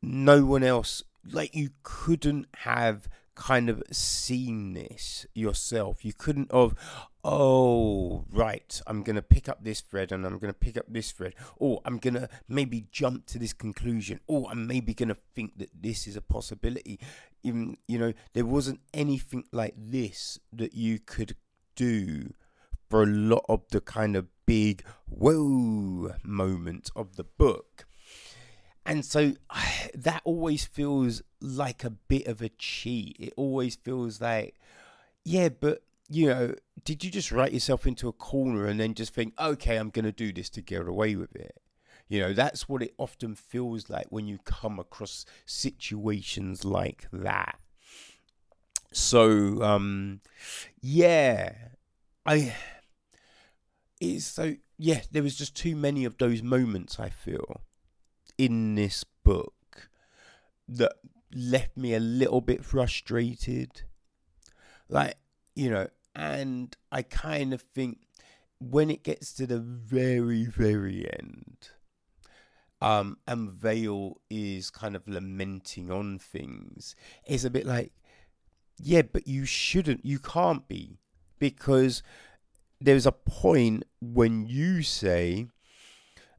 [0.03, 6.05] no one else, like, you couldn't have kind of seen this yourself.
[6.05, 6.75] You couldn't have,
[7.23, 10.87] oh, right, I'm going to pick up this thread and I'm going to pick up
[10.89, 11.35] this thread.
[11.57, 14.21] Or I'm going to maybe jump to this conclusion.
[14.27, 16.99] Or I'm maybe going to think that this is a possibility.
[17.43, 21.37] Even, you know, there wasn't anything like this that you could
[21.77, 22.33] do
[22.89, 27.87] for a lot of the kind of big whoa moment of the book.
[28.87, 29.33] And so
[29.95, 33.17] that always feels like a bit of a cheat.
[33.19, 34.57] It always feels like,
[35.25, 36.55] yeah, but you know,
[36.85, 40.05] did you just write yourself into a corner and then just think, okay, I'm going
[40.05, 41.61] to do this to get away with it?
[42.09, 47.59] You know, that's what it often feels like when you come across situations like that.
[48.93, 50.21] So, um,
[50.81, 51.53] yeah,
[52.27, 52.55] I,
[53.99, 57.63] it's so, yeah, there was just too many of those moments, I feel
[58.39, 59.89] in this book
[60.69, 60.93] that
[61.35, 63.83] left me a little bit frustrated.
[64.89, 65.17] Like,
[65.55, 67.99] you know, and I kind of think
[68.61, 71.71] when it gets to the very, very end,
[72.81, 76.95] um, and Veil is kind of lamenting on things,
[77.27, 77.93] it's a bit like,
[78.79, 80.99] yeah, but you shouldn't, you can't be,
[81.39, 82.03] because
[82.81, 85.47] there's a point when you say,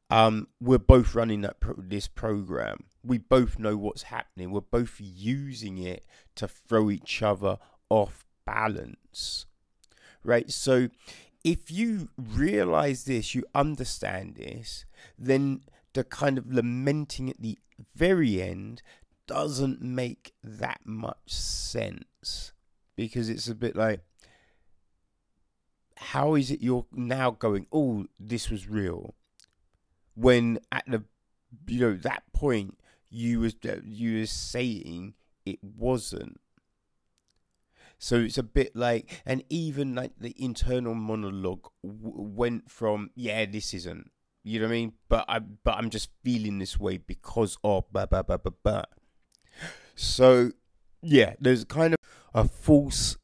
[0.10, 2.86] um, we're both running that pro- this program.
[3.03, 4.52] We both know what's happening.
[4.52, 6.06] We're both using it
[6.36, 7.57] to throw each other
[7.90, 9.45] off balance,
[10.23, 10.49] right?
[10.52, 10.90] So,
[11.44, 14.86] if you realize this, you understand this,
[15.18, 15.61] then
[15.94, 17.57] the kind of lamenting at the
[17.95, 18.82] very end
[19.27, 22.53] doesn't make that much sense
[22.95, 24.02] because it's a bit like
[25.98, 29.15] how is it you're now going oh this was real
[30.16, 31.04] when at the
[31.68, 32.78] you know that point
[33.10, 35.14] you was uh, you was saying
[35.46, 36.40] it wasn't.
[37.98, 43.46] So it's a bit like and even like the internal monologue w- went from yeah
[43.46, 44.12] this isn't
[44.44, 44.94] you know what i mean?
[45.10, 48.84] But i but i'm just feeling this way because of blah blah blah blah blah
[49.96, 50.52] so
[51.02, 52.00] yeah there's kind of
[52.34, 53.18] a false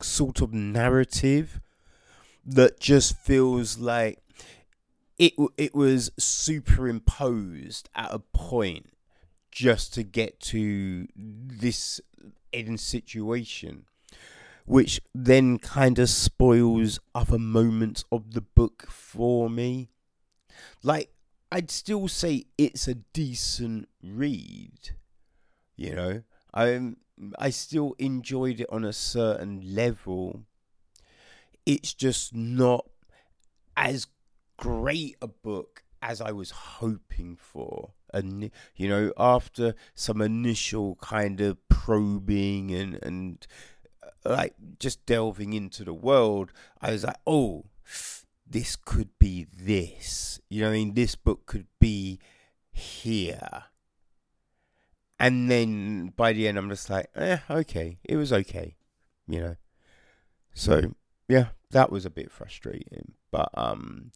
[0.00, 1.60] sort of narrative
[2.44, 4.18] that just feels like
[5.18, 8.90] it it was superimposed at a point
[9.50, 12.00] just to get to this
[12.52, 13.84] end situation
[14.66, 19.90] which then kind of spoils other moments of the book for me.
[20.82, 21.10] Like
[21.52, 24.96] i'd still say it's a decent read
[25.76, 26.22] you know?
[26.52, 26.92] I
[27.38, 30.42] i still enjoyed it on a certain level.
[31.66, 32.86] It's just not
[33.76, 34.06] as
[34.56, 37.92] great a book as I was hoping for.
[38.12, 43.46] And you know, after some initial kind of probing and and
[44.02, 47.64] uh, like just delving into the world, I was like, oh,
[48.46, 50.40] this could be this.
[50.48, 52.20] You know, I mean, this book could be
[52.72, 53.64] here.
[55.18, 58.76] And then by the end, I'm just like, eh, okay, it was okay,
[59.26, 59.56] you know.
[60.52, 60.94] So
[61.28, 63.14] yeah, that was a bit frustrating.
[63.34, 64.12] But um,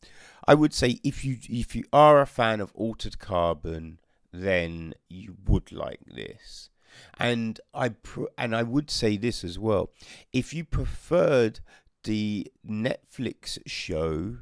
[0.46, 3.98] I would say if you if you are a fan of Altered Carbon,
[4.32, 6.70] then you would like this.
[7.18, 9.90] And I pr- and I would say this as well.
[10.32, 11.58] If you preferred
[12.04, 14.36] the Netflix show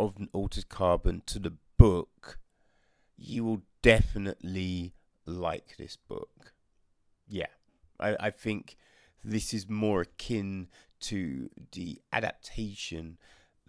[0.00, 2.40] of Altered Carbon to the book,
[3.16, 4.94] you will definitely
[5.26, 6.54] like this book.
[7.28, 7.54] Yeah,
[8.00, 8.76] I, I think
[9.22, 10.66] this is more akin
[11.02, 13.16] to the adaptation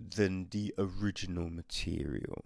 [0.09, 2.45] than the original material.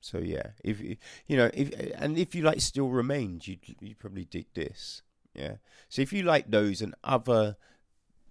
[0.00, 4.24] So yeah, if you know if and if you like Still Remains, you you probably
[4.24, 5.02] dig this.
[5.34, 5.56] Yeah.
[5.88, 7.56] So if you like those and other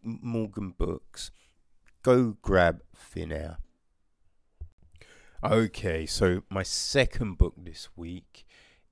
[0.03, 1.31] Morgan books,
[2.03, 3.57] go grab Thin Air.
[5.43, 8.45] Okay, so my second book this week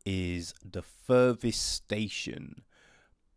[0.05, 2.63] is The Furthest Station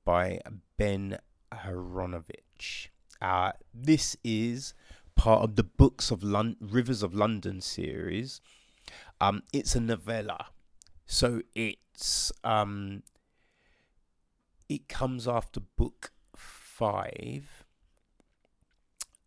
[0.04, 0.40] by
[0.76, 1.18] Ben
[1.50, 2.88] Aaronovitch.
[3.20, 4.74] Uh, this is
[5.18, 8.40] part of the Books of Lon- Rivers of London series.
[9.20, 10.46] Um, it's a novella,
[11.04, 13.02] so it's um,
[14.68, 17.64] it comes after book five,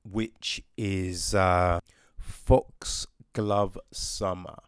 [0.03, 1.81] which is uh,
[2.17, 4.59] Foxglove Summer.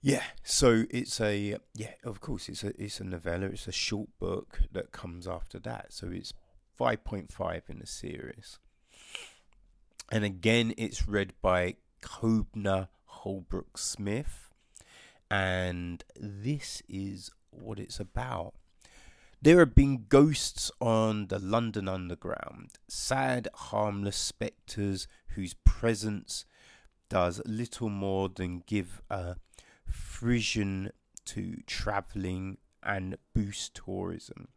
[0.00, 3.46] Yeah, so it's a yeah, of course it's a it's a novella.
[3.46, 5.92] It's a short book that comes after that.
[5.92, 6.32] So it's
[6.74, 8.58] five point five in the series,
[10.12, 12.88] and again it's read by Kobna
[13.24, 14.50] Holdbrook Smith,
[15.30, 18.52] and this is what it's about.
[19.40, 26.44] There have been ghosts on the London Underground, sad, harmless spectres whose presence
[27.08, 29.36] does little more than give a
[29.86, 30.90] frisson
[31.24, 34.48] to travelling and boost tourism.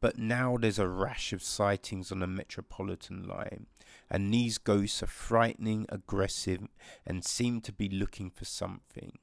[0.00, 3.66] But now there's a rash of sightings on the Metropolitan line,
[4.08, 6.68] and these ghosts are frightening, aggressive,
[7.04, 9.18] and seem to be looking for something.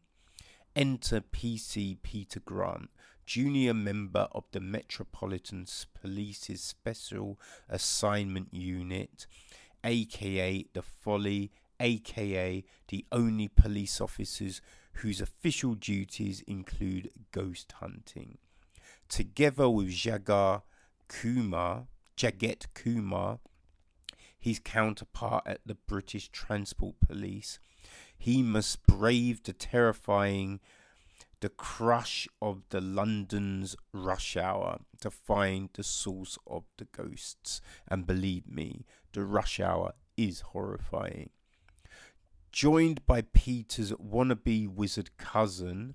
[0.75, 2.89] Enter PC Peter Grant,
[3.25, 5.65] junior member of the Metropolitan
[6.01, 7.39] Police's Special
[7.69, 9.27] Assignment Unit,
[9.85, 14.61] aka the Folly, aka the only police officers
[14.95, 18.37] whose official duties include ghost hunting.
[19.09, 20.63] Together with Jagar
[21.07, 21.87] Kumar,
[22.17, 23.39] Jagat Kumar,
[24.39, 27.59] his counterpart at the British Transport Police,
[28.17, 30.59] he must brave the terrifying
[31.41, 37.61] the crush of the London's rush hour to find the source of the ghosts.
[37.87, 41.29] And believe me, the rush hour is horrifying
[42.55, 45.93] joined by Peter's wannabe wizard cousin,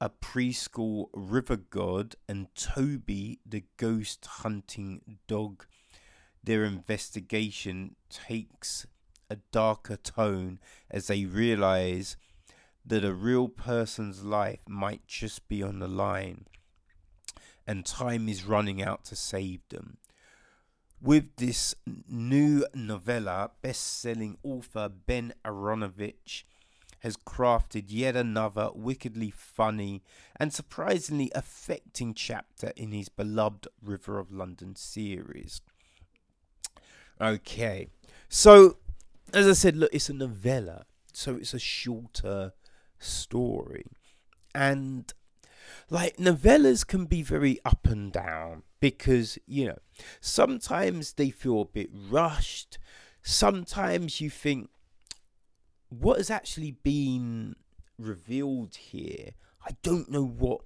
[0.00, 5.66] a preschool river god, and Toby, the ghost hunting dog.
[6.42, 8.86] Their investigation takes
[9.30, 10.60] a darker tone
[10.90, 12.16] as they realize
[12.84, 16.46] that a real person's life might just be on the line
[17.66, 19.96] and time is running out to save them
[21.00, 21.74] with this
[22.08, 26.44] new novella, best selling author Ben Aaronovitch
[27.04, 30.02] has crafted yet another wickedly funny
[30.36, 35.60] and surprisingly affecting chapter in his beloved River of London series.
[37.20, 37.88] Okay,
[38.30, 38.78] so
[39.34, 42.54] as I said, look, it's a novella, so it's a shorter
[42.98, 43.84] story.
[44.54, 45.12] And
[45.90, 49.78] like novellas can be very up and down because you know
[50.22, 52.78] sometimes they feel a bit rushed
[53.22, 54.70] sometimes you think
[55.88, 57.54] what has actually been
[57.98, 59.30] revealed here
[59.66, 60.62] i don't know what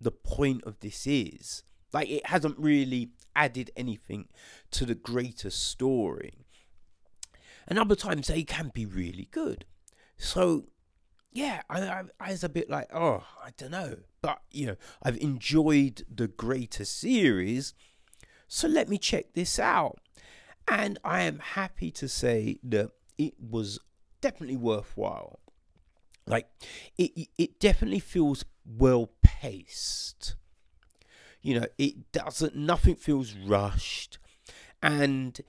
[0.00, 1.62] the point of this is
[1.92, 4.28] like it hasn't really added anything
[4.70, 6.46] to the greater story
[7.66, 9.64] and other times they can be really good
[10.16, 10.66] so
[11.32, 13.98] yeah, I, I, I was a bit like, oh, I don't know.
[14.22, 17.74] But, you know, I've enjoyed the greater series,
[18.48, 19.98] so let me check this out.
[20.66, 23.78] And I am happy to say that it was
[24.20, 25.40] definitely worthwhile.
[26.26, 26.48] Like,
[26.96, 30.36] it, it definitely feels well paced.
[31.40, 34.18] You know, it doesn't, nothing feels rushed.
[34.82, 35.40] And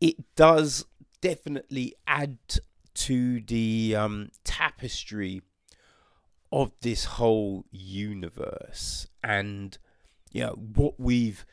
[0.00, 0.86] it does
[1.20, 2.38] definitely add
[2.94, 5.42] to the um, tapestry
[6.50, 9.78] of this whole universe and
[10.32, 11.46] you know what we've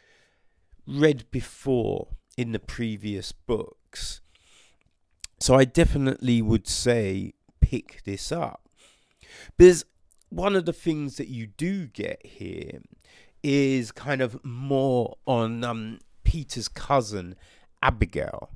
[0.85, 4.19] read before in the previous books
[5.39, 8.67] so i definitely would say pick this up
[9.57, 9.85] because
[10.29, 12.79] one of the things that you do get here
[13.41, 17.35] is kind of more on um, peter's cousin
[17.81, 18.49] abigail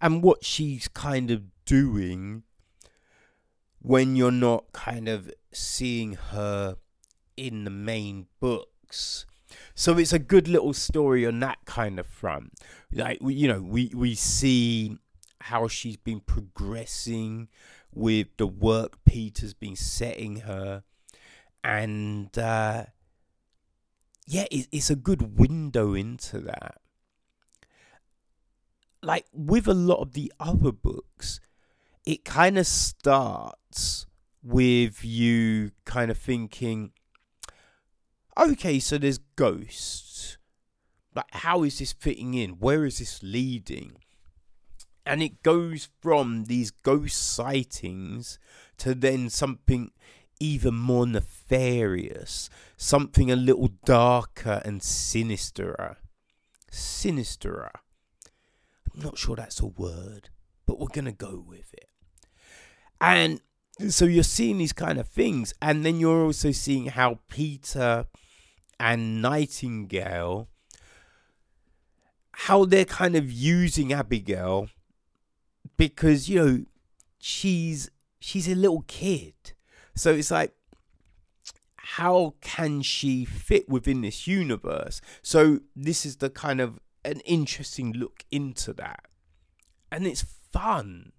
[0.00, 2.42] and what she's kind of doing
[3.82, 6.76] when you're not kind of seeing her
[7.36, 9.26] in the main books.
[9.74, 12.52] So it's a good little story on that kind of front.
[12.92, 14.98] Like you know, we we see
[15.40, 17.48] how she's been progressing
[17.92, 20.84] with the work Peter's been setting her,
[21.64, 22.84] and uh,
[24.26, 26.76] yeah, it, it's a good window into that.
[29.02, 31.40] Like with a lot of the other books,
[32.04, 34.06] it kind of starts
[34.42, 36.92] with you kind of thinking,
[38.38, 40.38] okay, so there's ghosts.
[41.14, 42.50] Like, how is this fitting in?
[42.52, 43.96] Where is this leading?
[45.10, 48.38] And it goes from these ghost sightings
[48.78, 49.90] to then something
[50.38, 55.96] even more nefarious, something a little darker and sinisterer.
[56.70, 57.72] Sinisterer.
[58.94, 60.28] I'm not sure that's a word,
[60.64, 61.88] but we're going to go with it.
[63.00, 63.40] And
[63.88, 65.52] so you're seeing these kind of things.
[65.60, 68.06] And then you're also seeing how Peter
[68.78, 70.46] and Nightingale,
[72.30, 74.68] how they're kind of using Abigail
[75.80, 76.64] because you know
[77.18, 77.90] she's
[78.20, 79.32] she's a little kid,
[79.94, 80.52] so it's like
[81.76, 85.00] how can she fit within this universe?
[85.22, 89.06] So this is the kind of an interesting look into that,
[89.90, 91.12] and it's fun.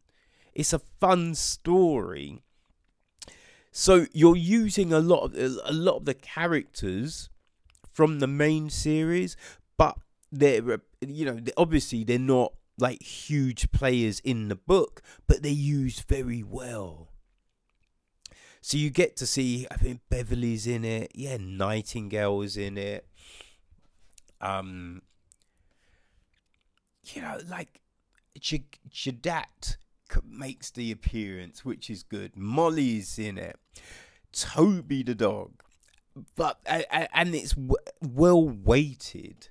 [0.54, 2.44] It's a fun story.
[3.72, 5.36] So you're using a lot of
[5.66, 7.32] a lot of the characters
[7.92, 9.36] from the main series,
[9.76, 9.98] but
[10.32, 16.08] they're you know obviously they're not like huge players in the book, but they're used
[16.08, 17.10] very well.
[18.62, 23.08] So you get to see, I think Beverly's in it, yeah, Nightingale's in it.
[24.40, 25.02] Um,
[27.06, 27.82] you know, like
[28.40, 28.62] Ch-
[30.24, 32.36] makes the appearance, which is good.
[32.36, 33.58] Molly's in it.
[34.32, 35.64] Toby the dog,
[36.36, 37.56] but and it's
[38.02, 39.50] well weighted.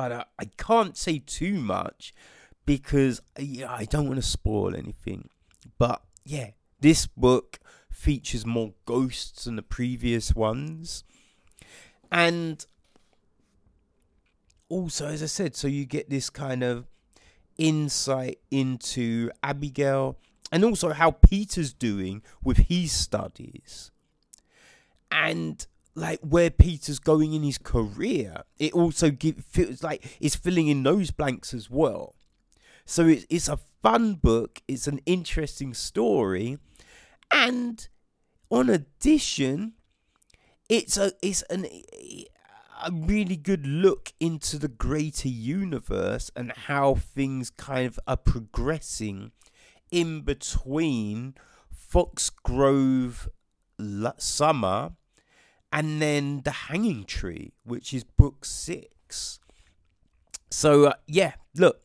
[0.00, 2.14] But uh, I can't say too much
[2.64, 5.28] because yeah, I don't want to spoil anything.
[5.76, 7.58] But yeah, this book
[7.90, 11.04] features more ghosts than the previous ones.
[12.10, 12.64] And
[14.70, 16.86] also, as I said, so you get this kind of
[17.58, 20.16] insight into Abigail
[20.50, 23.90] and also how Peter's doing with his studies.
[25.10, 30.68] And like where Peter's going in his career, it also give, feels like it's filling
[30.68, 32.14] in those blanks as well.
[32.84, 34.62] So it's it's a fun book.
[34.66, 36.58] It's an interesting story,
[37.30, 37.86] and
[38.50, 39.74] on addition,
[40.68, 41.66] it's a it's an
[42.82, 49.32] a really good look into the greater universe and how things kind of are progressing
[49.90, 51.34] in between
[51.70, 53.28] Foxglove
[54.18, 54.92] Summer
[55.72, 59.38] and then The Hanging Tree, which is book six.
[60.50, 61.82] So, uh, yeah, look,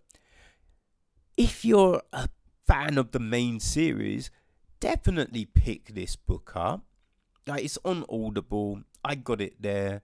[1.38, 2.30] if you're a
[2.66, 4.32] fan of the main series,
[4.80, 6.84] definitely pick this book up.
[7.46, 8.82] Like, it's on Audible.
[9.04, 10.02] I got it there.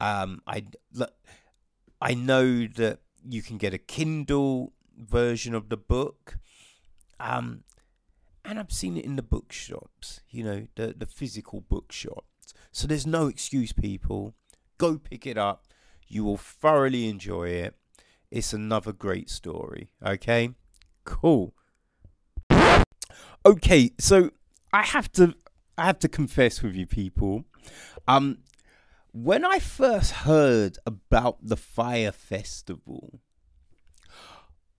[0.00, 1.12] Um, I look,
[2.00, 6.38] I know that you can get a Kindle version of the book.
[7.20, 7.64] Um,
[8.44, 11.60] and I've seen it in the bookshops, you know, the the physical
[12.72, 14.34] So there's no excuse, people.
[14.78, 15.66] Go pick it up.
[16.06, 17.74] You will thoroughly enjoy it.
[18.30, 19.90] It's another great story.
[20.04, 20.50] Okay,
[21.04, 21.54] cool.
[23.44, 24.30] Okay, so
[24.72, 25.34] I have to
[25.78, 27.44] I have to confess with you people.
[28.06, 28.38] Um,
[29.12, 33.20] when I first heard about the Fyre Festival,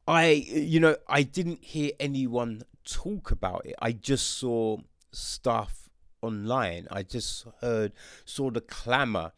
[0.08, 3.76] I, you know, I didn't hear anyone talk about it.
[3.82, 4.78] I just saw
[5.12, 5.81] stuff
[6.22, 6.88] online.
[6.92, 7.94] I just heard,
[8.26, 9.34] saw the clamour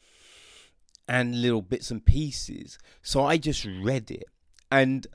[1.07, 2.77] and little bits and pieces.
[3.01, 4.25] So I just read it
[4.71, 5.07] and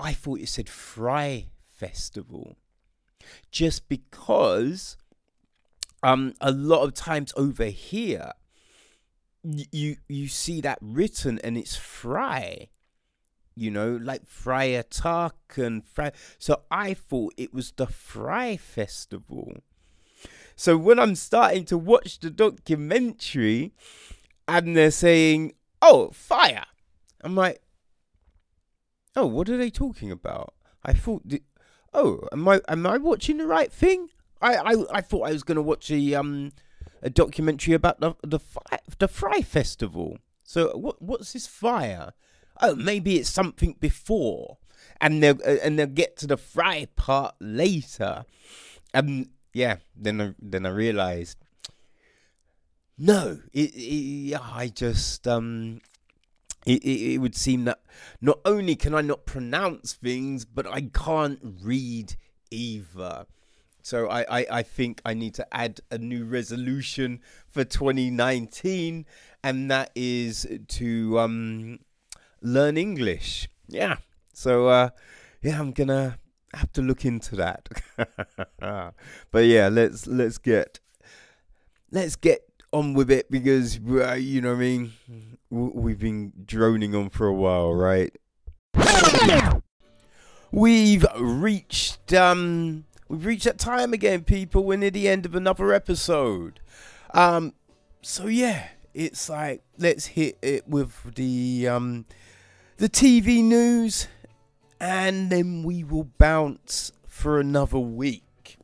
[0.00, 1.46] I thought it said Fry
[1.76, 2.56] Festival
[3.50, 4.96] just because
[6.02, 8.32] um a lot of times over here
[9.42, 12.68] you you see that written and it's Fry.
[13.54, 16.12] You know, like Friar Tuck and Fry.
[16.38, 19.52] So I thought it was the Fry Festival.
[20.58, 23.72] So when I'm starting to watch the documentary
[24.48, 26.64] and they're saying, oh, fire,
[27.20, 27.62] I'm like,
[29.14, 30.54] oh, what are they talking about?
[30.84, 31.44] I thought, the,
[31.94, 34.08] oh, am I am I watching the right thing?
[34.42, 36.50] I I, I thought I was gonna watch a um
[37.02, 38.40] a documentary about the the
[38.98, 40.18] the Fry Festival.
[40.42, 42.14] So what what's this fire?
[42.60, 44.58] Oh, maybe it's something before,
[45.00, 48.24] and they'll and they'll get to the fry part later.
[48.92, 51.38] And yeah, then I, then I realized.
[52.96, 55.80] No, it, it, I just um,
[56.66, 57.80] it, it, it would seem that
[58.20, 62.16] not only can I not pronounce things, but I can't read
[62.50, 63.26] either.
[63.82, 69.06] So I, I, I think I need to add a new resolution for 2019,
[69.42, 71.78] and that is to um,
[72.42, 73.48] learn English.
[73.66, 73.96] Yeah.
[74.34, 74.90] So uh,
[75.40, 76.18] yeah, I'm gonna
[76.54, 77.68] have to look into that.
[79.30, 80.80] but yeah, let's let's get
[81.90, 82.40] let's get
[82.72, 84.92] on with it because uh, you know what I mean.
[85.50, 88.14] We've been droning on for a while, right?
[90.50, 94.64] We've reached um We've reached that time again, people.
[94.64, 96.60] We're near the end of another episode.
[97.14, 97.54] Um,
[98.02, 102.04] so yeah, it's like let's hit it with the um
[102.76, 104.08] the TV news,
[104.80, 108.58] and then we will bounce for another week.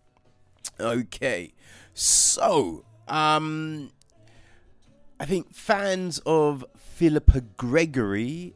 [0.78, 1.52] Okay,
[1.92, 3.90] so um,
[5.18, 8.54] I think fans of Philippa Gregory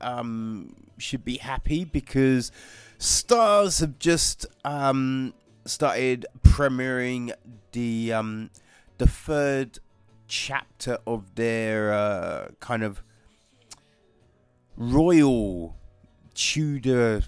[0.00, 2.50] um, should be happy because
[2.98, 7.32] Starz have just um, started premiering
[7.72, 8.50] the um,
[8.98, 9.78] the third
[10.26, 13.02] chapter of their uh, kind of
[14.76, 15.77] royal
[16.38, 17.22] Tudor,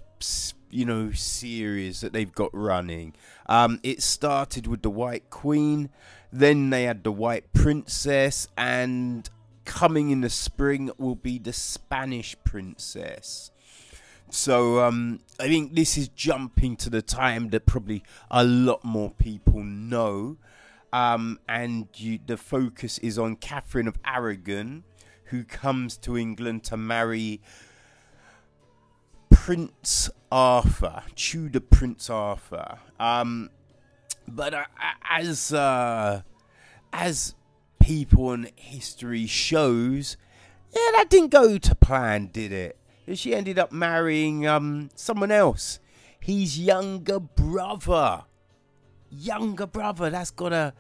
[0.70, 3.12] you know, series that they've got running.
[3.46, 5.90] Um, it started with the White Queen,
[6.32, 9.28] then they had the White Princess, and
[9.64, 13.50] coming in the spring will be the Spanish Princess.
[14.30, 19.10] So um, I think this is jumping to the time that probably a lot more
[19.10, 20.36] people know.
[20.92, 24.84] Um, and you, the focus is on Catherine of Aragon,
[25.24, 27.40] who comes to England to marry
[29.50, 32.78] Prince Arthur, Tudor Prince Arthur.
[33.00, 33.50] Um,
[34.28, 34.66] but uh,
[35.10, 36.22] as uh,
[36.92, 37.34] as
[37.80, 40.16] people and history shows,
[40.72, 42.78] yeah, that didn't go to plan, did it?
[43.14, 45.80] She ended up marrying um someone else.
[46.20, 48.26] His younger brother.
[49.10, 50.10] Younger brother.
[50.10, 50.74] That's gotta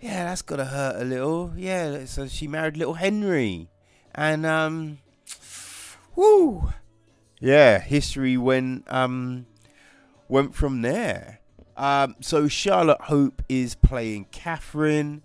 [0.00, 1.52] yeah, that's gotta hurt a little.
[1.58, 3.68] Yeah, so she married little Henry.
[4.14, 4.98] And um
[7.42, 9.46] yeah, history went um
[10.28, 11.40] went from there.
[11.76, 15.22] Um, so Charlotte Hope is playing Catherine,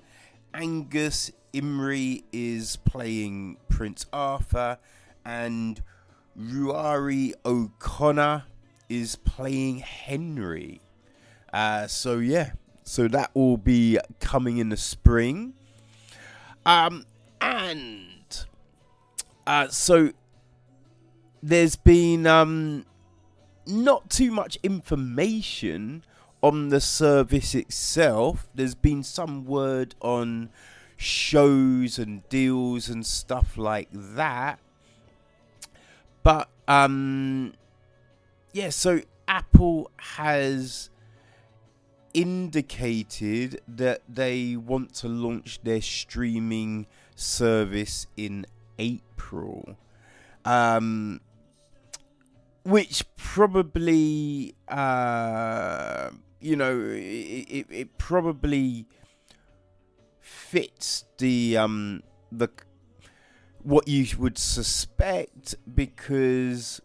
[0.54, 4.80] Angus Imrie is playing Prince Arthur,
[5.24, 5.82] and
[6.40, 8.46] Ruari O'Connor
[8.90, 10.82] is playing Henry.
[11.54, 12.54] Uh, so yeah,
[12.84, 15.54] so that will be coming in the spring.
[16.66, 17.06] Um,
[17.40, 18.46] and
[19.46, 20.12] uh, so
[21.42, 22.86] there's been um,
[23.66, 26.04] not too much information
[26.42, 28.48] on the service itself.
[28.54, 30.50] There's been some word on
[30.96, 34.60] shows and deals and stuff like that.
[36.24, 37.54] But um
[38.52, 40.90] yeah, so Apple has
[42.14, 48.48] indicated that they want to launch their streaming service in
[48.80, 49.78] April.
[50.44, 51.22] Um,
[52.68, 56.10] which probably, uh,
[56.42, 58.86] you know, it, it, it, probably
[60.20, 62.50] fits the um, the
[63.64, 66.82] what you would suspect because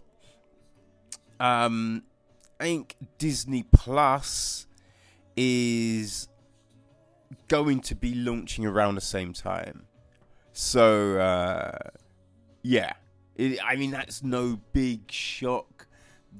[1.40, 2.04] um,
[2.60, 4.68] I think Disney Plus
[5.36, 6.28] is
[7.48, 9.86] going to be launching around the same time.
[10.52, 11.90] So, uh,
[12.62, 12.92] yeah.
[13.34, 15.71] It, I mean, that's no big shock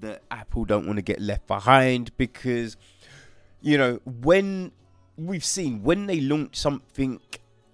[0.01, 2.77] that Apple don't want to get left behind because,
[3.61, 4.73] you know, when
[5.17, 7.21] we've seen when they launch something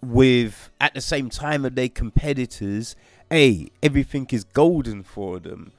[0.02, 2.96] with at the same time of their competitors,
[3.30, 5.72] hey, everything is golden for them.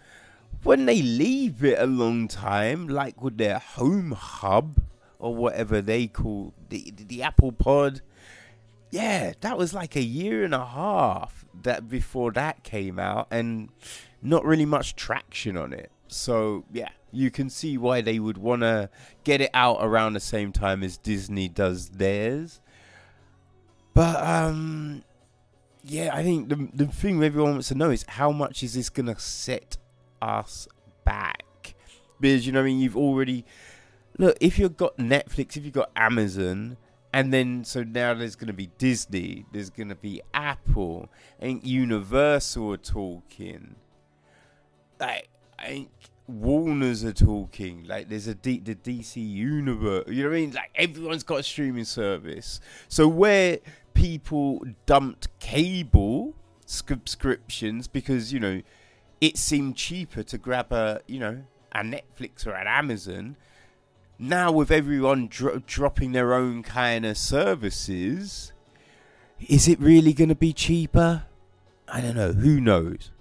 [0.63, 4.81] When they leave it a long time, like with their home hub,
[5.19, 8.01] or whatever they call the the Apple Pod.
[8.91, 13.69] Yeah, that was like a year and a half that before that came out, and
[14.21, 15.91] not really much traction on it.
[16.11, 18.89] So yeah, you can see why they would want to
[19.23, 22.61] get it out around the same time as Disney does theirs.
[23.93, 25.03] But um,
[25.83, 28.89] yeah, I think the the thing everyone wants to know is how much is this
[28.89, 29.77] gonna set
[30.21, 30.67] us
[31.03, 31.75] back?
[32.19, 33.45] Because you know, I mean, you've already
[34.17, 36.77] look, if you've got Netflix, if you've got Amazon,
[37.11, 41.09] and then so now there's to be Disney, there's to be Apple,
[41.39, 43.75] and Universal talking.
[44.99, 45.29] Like,
[45.67, 45.89] Think
[46.27, 47.85] Warner's are talking.
[47.85, 50.05] Like, there's a D- the DC universe.
[50.07, 50.51] You know what I mean?
[50.51, 52.59] Like, everyone's got a streaming service.
[52.87, 53.59] So where
[53.93, 58.61] people dumped cable subscriptions because you know
[59.19, 63.35] it seemed cheaper to grab a you know a Netflix or an Amazon
[64.19, 68.51] now with everyone dro- dropping their own kind of services,
[69.47, 71.23] is it really going to be cheaper?
[71.87, 72.33] I don't know.
[72.33, 73.11] Who knows?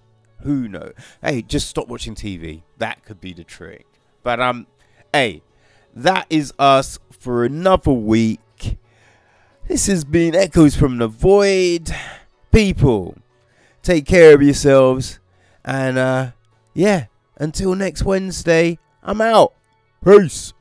[0.43, 0.93] Who knows?
[1.23, 2.63] Hey, just stop watching TV.
[2.79, 3.87] That could be the trick.
[4.23, 4.67] But um,
[5.13, 5.43] hey,
[5.95, 8.41] that is us for another week.
[9.67, 11.95] This has been Echoes from the Void.
[12.53, 13.19] People,
[13.83, 15.19] take care of yourselves.
[15.65, 16.31] And uh,
[16.73, 17.07] yeah,
[17.37, 19.53] until next Wednesday, I'm out.
[20.05, 20.55] Peace.